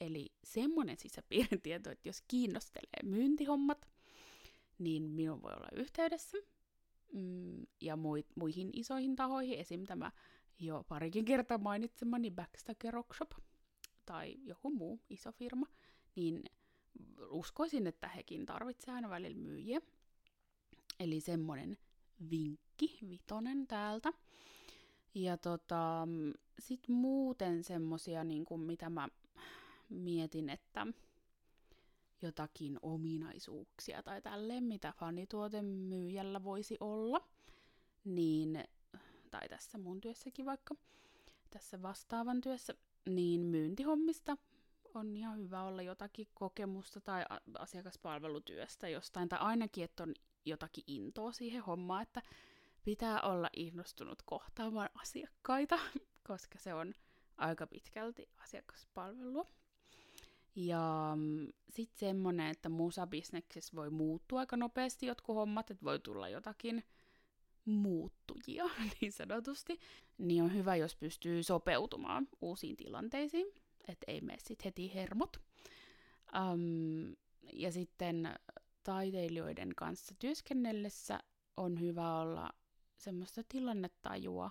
Eli 0.00 0.32
semmoinen 0.44 0.96
sisäpiiritieto, 0.98 1.90
että 1.90 2.08
jos 2.08 2.22
kiinnostelee 2.28 3.02
myyntihommat, 3.04 3.88
niin 4.78 5.02
minun 5.02 5.42
voi 5.42 5.52
olla 5.52 5.68
yhteydessä. 5.72 6.38
Mm, 7.12 7.66
ja 7.80 7.96
muihin 8.34 8.70
isoihin 8.72 9.16
tahoihin, 9.16 9.58
esim. 9.58 9.84
tämä 9.84 10.12
jo 10.58 10.84
parikin 10.88 11.24
kertaa 11.24 11.58
mainitsemani 11.58 12.30
Backstacker 12.30 12.94
Rockshop 12.94 13.30
tai 14.06 14.34
joku 14.42 14.70
muu 14.70 15.00
iso 15.10 15.32
firma, 15.32 15.66
niin 16.18 16.44
uskoisin, 17.30 17.86
että 17.86 18.08
hekin 18.08 18.46
tarvitsevat 18.46 18.94
aina 18.94 19.10
välillä 19.10 19.38
myyjiä. 19.38 19.80
Eli 21.00 21.20
semmonen 21.20 21.76
vinkki, 22.30 22.98
vitonen 23.08 23.66
täältä. 23.66 24.12
Ja 25.14 25.36
tota, 25.36 26.08
sit 26.58 26.88
muuten 26.88 27.64
semmosia, 27.64 28.24
niin 28.24 28.44
kuin 28.44 28.60
mitä 28.60 28.90
mä 28.90 29.08
mietin, 29.88 30.50
että 30.50 30.86
jotakin 32.22 32.78
ominaisuuksia 32.82 34.02
tai 34.02 34.22
tälleen, 34.22 34.64
mitä 34.64 34.92
fanituotemyyjällä 34.92 36.44
voisi 36.44 36.76
olla, 36.80 37.28
niin, 38.04 38.64
tai 39.30 39.48
tässä 39.48 39.78
mun 39.78 40.00
työssäkin 40.00 40.46
vaikka, 40.46 40.74
tässä 41.50 41.82
vastaavan 41.82 42.40
työssä, 42.40 42.74
niin 43.08 43.40
myyntihommista 43.40 44.36
on 44.98 45.16
ihan 45.16 45.38
hyvä 45.38 45.62
olla 45.62 45.82
jotakin 45.82 46.26
kokemusta 46.34 47.00
tai 47.00 47.24
asiakaspalvelutyöstä 47.58 48.88
jostain, 48.88 49.28
tai 49.28 49.38
ainakin, 49.38 49.84
että 49.84 50.02
on 50.02 50.14
jotakin 50.44 50.84
intoa 50.86 51.32
siihen 51.32 51.62
hommaan, 51.62 52.02
että 52.02 52.22
pitää 52.84 53.20
olla 53.20 53.48
innostunut 53.56 54.22
kohtaamaan 54.24 54.90
asiakkaita, 54.94 55.78
koska 56.28 56.58
se 56.58 56.74
on 56.74 56.94
aika 57.36 57.66
pitkälti 57.66 58.28
asiakaspalvelua. 58.36 59.46
Ja 60.56 61.12
mm, 61.16 61.46
sitten 61.70 61.98
semmonen, 61.98 62.46
että 62.46 62.68
musabisneksessä 62.68 63.76
voi 63.76 63.90
muuttua 63.90 64.40
aika 64.40 64.56
nopeasti 64.56 65.06
jotkut 65.06 65.36
hommat, 65.36 65.70
että 65.70 65.84
voi 65.84 65.98
tulla 65.98 66.28
jotakin 66.28 66.84
muuttujia 67.64 68.64
niin 69.00 69.12
sanotusti, 69.12 69.78
niin 70.18 70.42
on 70.42 70.54
hyvä, 70.54 70.76
jos 70.76 70.96
pystyy 70.96 71.42
sopeutumaan 71.42 72.28
uusiin 72.40 72.76
tilanteisiin, 72.76 73.46
että 73.92 74.04
ei 74.12 74.20
mene 74.20 74.38
sitten 74.38 74.64
heti 74.64 74.94
hermot. 74.94 75.36
Um, 76.52 77.16
ja 77.52 77.72
sitten 77.72 78.34
taiteilijoiden 78.82 79.74
kanssa 79.76 80.14
työskennellessä 80.18 81.20
on 81.56 81.80
hyvä 81.80 82.18
olla 82.18 82.50
semmoista 82.96 83.42
tilannetajua, 83.48 84.50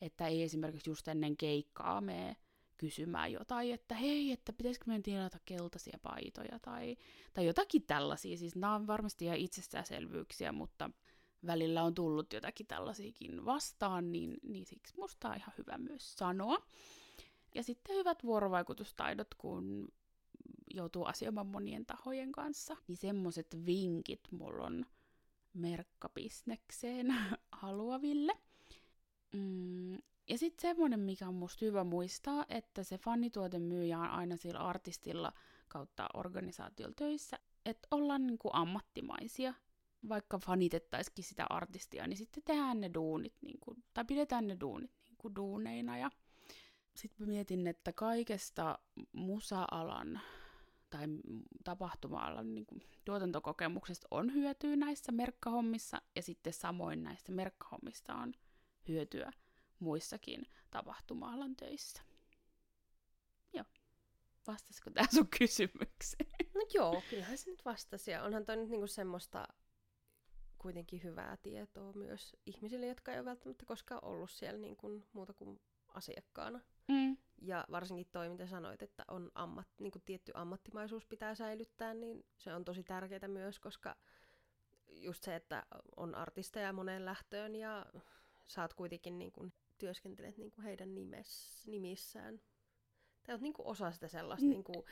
että 0.00 0.26
ei 0.26 0.42
esimerkiksi 0.42 0.90
just 0.90 1.08
ennen 1.08 1.36
keikkaa 1.36 2.00
mene 2.00 2.36
kysymään 2.76 3.32
jotain, 3.32 3.74
että 3.74 3.94
hei, 3.94 4.32
että 4.32 4.52
pitäisikö 4.52 4.84
meidän 4.86 5.02
tilata 5.02 5.38
keltaisia 5.44 5.98
paitoja 6.02 6.58
tai, 6.62 6.96
tai 7.34 7.46
jotakin 7.46 7.82
tällaisia. 7.86 8.36
Siis 8.36 8.56
nämä 8.56 8.74
on 8.74 8.86
varmasti 8.86 9.24
ihan 9.24 9.38
itsestäänselvyyksiä, 9.38 10.52
mutta 10.52 10.90
välillä 11.46 11.82
on 11.82 11.94
tullut 11.94 12.32
jotakin 12.32 12.66
tällaisiakin 12.66 13.44
vastaan, 13.44 14.12
niin, 14.12 14.36
niin 14.42 14.66
siksi 14.66 14.94
musta 14.96 15.28
on 15.28 15.36
ihan 15.36 15.54
hyvä 15.58 15.78
myös 15.78 16.14
sanoa. 16.14 16.58
Ja 17.54 17.62
sitten 17.62 17.96
hyvät 17.96 18.24
vuorovaikutustaidot, 18.24 19.34
kun 19.34 19.88
joutuu 20.74 21.04
asioimaan 21.04 21.46
monien 21.46 21.86
tahojen 21.86 22.32
kanssa, 22.32 22.76
niin 22.88 22.96
semmoset 22.96 23.56
vinkit 23.66 24.20
mulla 24.30 24.64
on 24.64 24.86
merkkabisnekseen 25.54 27.14
haluaville. 27.62 28.32
Mm, 29.32 29.94
ja 30.28 30.38
sitten 30.38 30.62
semmoinen, 30.62 31.00
mikä 31.00 31.28
on 31.28 31.34
musta 31.34 31.64
hyvä 31.64 31.84
muistaa, 31.84 32.44
että 32.48 32.82
se 32.82 32.98
fanituotemyyjä 32.98 33.98
on 33.98 34.10
aina 34.10 34.36
sillä 34.36 34.60
artistilla 34.60 35.32
kautta 35.68 36.08
organisaatiolla 36.14 36.94
töissä, 36.94 37.38
että 37.64 37.88
ollaan 37.90 38.26
niinku 38.26 38.50
ammattimaisia. 38.52 39.54
Vaikka 40.08 40.38
fanitettaisikin 40.38 41.24
sitä 41.24 41.46
artistia, 41.50 42.06
niin 42.06 42.16
sitten 42.16 42.42
tehdään 42.46 42.80
ne 42.80 42.90
duunit, 42.94 43.34
niinku, 43.42 43.76
tai 43.94 44.04
pidetään 44.04 44.46
ne 44.46 44.56
duunit 44.60 44.90
niinku 45.08 45.34
duuneina. 45.36 45.98
Ja 45.98 46.10
sitten 46.96 47.28
mietin, 47.28 47.66
että 47.66 47.92
kaikesta 47.92 48.78
musa-alan 49.12 50.20
tai 50.90 51.06
tapahtuma-alan 51.64 52.54
niin 52.54 52.66
kuin, 52.66 52.82
tuotantokokemuksesta 53.04 54.08
on 54.10 54.34
hyötyä 54.34 54.76
näissä 54.76 55.12
merkkahommissa, 55.12 56.02
ja 56.16 56.22
sitten 56.22 56.52
samoin 56.52 57.02
näistä 57.02 57.32
merkkahommista 57.32 58.14
on 58.14 58.34
hyötyä 58.88 59.32
muissakin 59.78 60.46
tapahtuma-alan 60.70 61.56
töissä. 61.56 62.02
Joo. 63.52 63.64
Vastasiko 64.46 64.90
tämä 64.90 65.06
sun 65.14 65.28
kysymykseen? 65.38 66.30
No 66.54 66.60
joo, 66.74 67.02
kyllähän 67.10 67.38
se 67.38 67.50
nyt 67.50 67.64
vastasi. 67.64 68.10
Ja 68.10 68.22
onhan 68.22 68.44
toi 68.44 68.56
nyt 68.56 68.68
niinku 68.68 68.86
semmoista 68.86 69.48
kuitenkin 70.58 71.02
hyvää 71.02 71.36
tietoa 71.36 71.92
myös 71.92 72.36
ihmisille, 72.46 72.86
jotka 72.86 73.12
ei 73.12 73.18
ole 73.18 73.24
välttämättä 73.24 73.64
koskaan 73.66 74.04
ollut 74.04 74.30
siellä 74.30 74.60
niin 74.60 74.76
muuta 75.12 75.32
kuin 75.32 75.60
asiakkaana. 75.94 76.60
Mm. 76.88 77.16
Ja 77.42 77.64
varsinkin 77.70 78.06
toi, 78.12 78.28
mitä 78.28 78.46
sanoit, 78.46 78.82
että 78.82 79.04
on 79.08 79.30
ammat, 79.34 79.68
niin 79.80 79.92
kuin 79.92 80.02
tietty 80.04 80.32
ammattimaisuus 80.34 81.06
pitää 81.06 81.34
säilyttää, 81.34 81.94
niin 81.94 82.24
se 82.36 82.54
on 82.54 82.64
tosi 82.64 82.82
tärkeää 82.82 83.28
myös, 83.28 83.60
koska 83.60 83.96
just 84.88 85.22
se, 85.22 85.34
että 85.34 85.66
on 85.96 86.14
artisteja 86.14 86.72
moneen 86.72 87.04
lähtöön 87.04 87.54
ja 87.54 87.86
saat 88.46 88.74
kuitenkin 88.74 89.18
niin 89.18 89.32
kuin, 89.32 89.52
työskentelet 89.78 90.36
niin 90.36 90.50
kuin 90.50 90.64
heidän 90.64 90.94
nimes, 90.94 91.62
nimissään. 91.66 92.40
Tai 93.22 93.34
oot 93.34 93.42
niin 93.42 93.52
kuin 93.52 93.66
osa 93.66 93.92
sitä 93.92 94.08
sellaista 94.08 94.46
mm. 94.46 94.50
niin 94.50 94.64
kuin, 94.64 94.84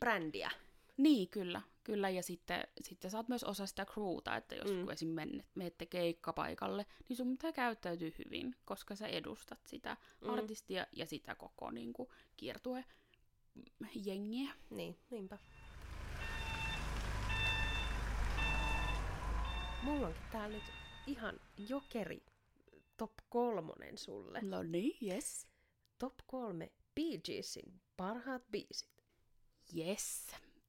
brändiä. 0.00 0.50
Niin, 0.98 1.28
kyllä. 1.28 1.62
Kyllä, 1.84 2.10
ja 2.10 2.22
sitten, 2.22 2.64
sitten 2.84 3.10
sä 3.10 3.16
oot 3.16 3.28
myös 3.28 3.44
osa 3.44 3.66
sitä 3.66 3.84
crewta, 3.84 4.36
että 4.36 4.54
jos 4.54 4.72
mm. 4.72 4.90
esim. 4.90 5.16
menette 5.54 5.86
keikkapaikalle, 5.86 6.86
niin 7.08 7.16
sun 7.16 7.30
pitää 7.30 7.52
käyttäytyä 7.52 8.10
hyvin, 8.18 8.56
koska 8.64 8.96
sä 8.96 9.06
edustat 9.06 9.60
sitä 9.66 9.96
mm. 10.20 10.30
artistia 10.30 10.86
ja 10.92 11.06
sitä 11.06 11.34
koko 11.34 11.70
niin 11.70 11.92
kuin, 11.92 12.08
kiertue 12.36 12.84
jengiä. 13.94 14.50
Niin, 14.70 14.98
niinpä. 15.10 15.38
Mulla 19.82 20.06
onkin 20.06 20.22
täällä 20.32 20.56
nyt 20.56 20.72
ihan 21.06 21.40
jokeri 21.68 22.22
top 22.96 23.12
kolmonen 23.28 23.98
sulle. 23.98 24.40
No 24.42 24.62
niin, 24.62 24.98
yes. 25.02 25.46
Top 25.98 26.14
kolme 26.26 26.72
Bee 26.94 27.18
Geesin 27.24 27.80
parhaat 27.96 28.42
biisit. 28.50 29.04
Yes. 29.76 30.26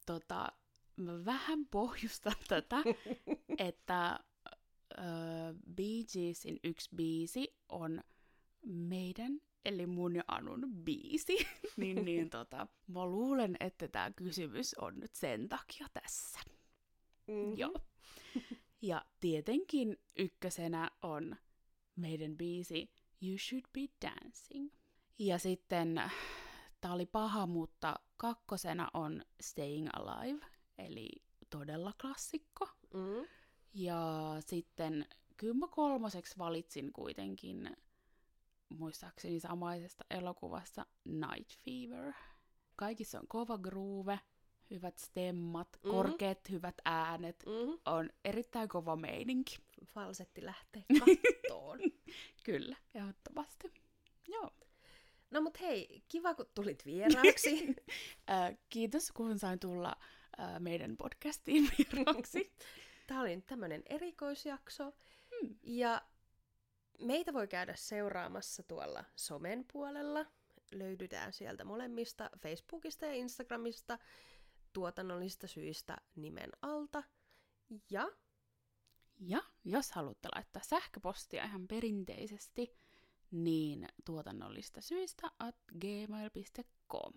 Tota, 0.09 0.51
mä 0.95 1.25
vähän 1.25 1.65
pohjustan 1.65 2.35
tätä, 2.47 2.77
että 3.57 4.19
uh, 4.97 5.73
Bee 5.75 6.03
Geesin 6.13 6.59
yksi 6.63 6.89
biisi 6.95 7.55
on 7.69 8.01
meidän, 8.65 9.41
eli 9.65 9.85
mun 9.85 10.15
ja 10.15 10.23
Anun 10.27 10.69
biisi. 10.83 11.37
niin, 11.77 12.05
niin 12.05 12.29
tota, 12.29 12.67
mä 12.87 13.05
luulen, 13.05 13.55
että 13.59 13.87
tämä 13.87 14.11
kysymys 14.11 14.73
on 14.73 14.99
nyt 14.99 15.13
sen 15.13 15.49
takia 15.49 15.87
tässä. 15.93 16.39
Mm-hmm. 17.27 17.57
Joo. 17.57 17.73
Ja 18.81 19.05
tietenkin 19.19 19.97
ykkösenä 20.17 20.91
on 21.01 21.35
meidän 21.95 22.37
biisi 22.37 22.89
You 23.21 23.37
Should 23.37 23.65
Be 23.73 24.07
Dancing. 24.07 24.71
Ja 25.19 25.37
sitten, 25.37 26.01
tää 26.81 26.93
oli 26.93 27.05
paha, 27.05 27.47
mutta 27.47 27.95
kakkosena 28.17 28.89
on 28.93 29.23
Staying 29.41 29.87
Alive, 29.93 30.45
eli 30.77 31.09
todella 31.49 31.93
klassikko. 32.01 32.67
Mm. 32.93 33.27
Ja 33.73 34.35
sitten 34.39 35.05
kyllä 35.37 35.53
mä 35.53 35.67
kolmoseksi 35.67 36.37
valitsin 36.37 36.93
kuitenkin 36.93 37.77
muistaakseni 38.69 39.39
samaisesta 39.39 40.05
elokuvasta 40.09 40.85
Night 41.05 41.51
Fever. 41.65 42.13
Kaikissa 42.75 43.19
on 43.19 43.27
kova 43.27 43.57
groove, 43.57 44.19
hyvät 44.69 44.97
stemmat, 44.97 45.67
mm-hmm. 45.71 45.91
korkeat 45.91 46.49
hyvät 46.49 46.75
äänet, 46.85 47.43
mm-hmm. 47.45 47.79
on 47.85 48.10
erittäin 48.25 48.69
kova 48.69 48.95
meininki. 48.95 49.58
Falsetti 49.85 50.45
lähtee 50.45 50.83
kattoon. 50.99 51.79
Kyllä. 52.43 52.75
No 55.60 55.65
mut 55.65 55.71
hei, 55.71 56.03
kiva 56.07 56.35
kun 56.35 56.45
tulit 56.55 56.85
vieraaksi. 56.85 57.75
Kiitos 58.69 59.12
kun 59.12 59.39
sain 59.39 59.60
tulla 59.60 59.95
meidän 60.60 60.97
podcastiin 60.97 61.69
vieraaksi. 61.77 62.53
Tämä 63.07 63.21
oli 63.21 63.35
nyt 63.35 63.45
tämmöinen 63.45 63.83
erikoisjakso. 63.85 64.93
Hmm. 65.31 65.55
Ja 65.63 66.01
meitä 66.99 67.33
voi 67.33 67.47
käydä 67.47 67.73
seuraamassa 67.75 68.63
tuolla 68.63 69.03
somen 69.15 69.65
puolella. 69.73 70.25
Löydytään 70.71 71.33
sieltä 71.33 71.65
molemmista 71.65 72.29
Facebookista 72.41 73.05
ja 73.05 73.13
Instagramista 73.13 73.99
tuotannollisista 74.73 75.47
syistä 75.47 75.97
nimen 76.15 76.49
alta. 76.62 77.03
Ja 77.89 78.10
ja 79.19 79.43
jos 79.65 79.91
haluatte 79.91 80.29
laittaa 80.35 80.62
sähköpostia 80.63 81.43
ihan 81.43 81.67
perinteisesti, 81.67 82.75
niin 83.32 83.88
tuotannollista 84.06 84.82
syistä 84.82 85.32
at 85.40 85.56
gmail.com. 85.80 87.13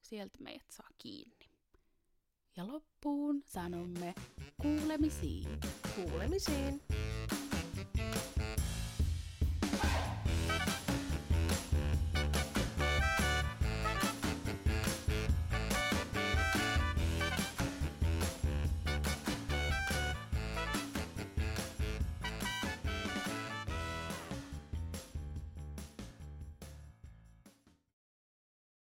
sieltä 0.00 0.38
meidät 0.40 0.70
saa 0.70 0.88
kiinni. 0.98 1.50
Ja 2.56 2.66
loppuun 2.66 3.42
sanomme 3.46 4.14
kuulemisiin. 4.62 5.60
Kuulemisiin! 5.94 6.82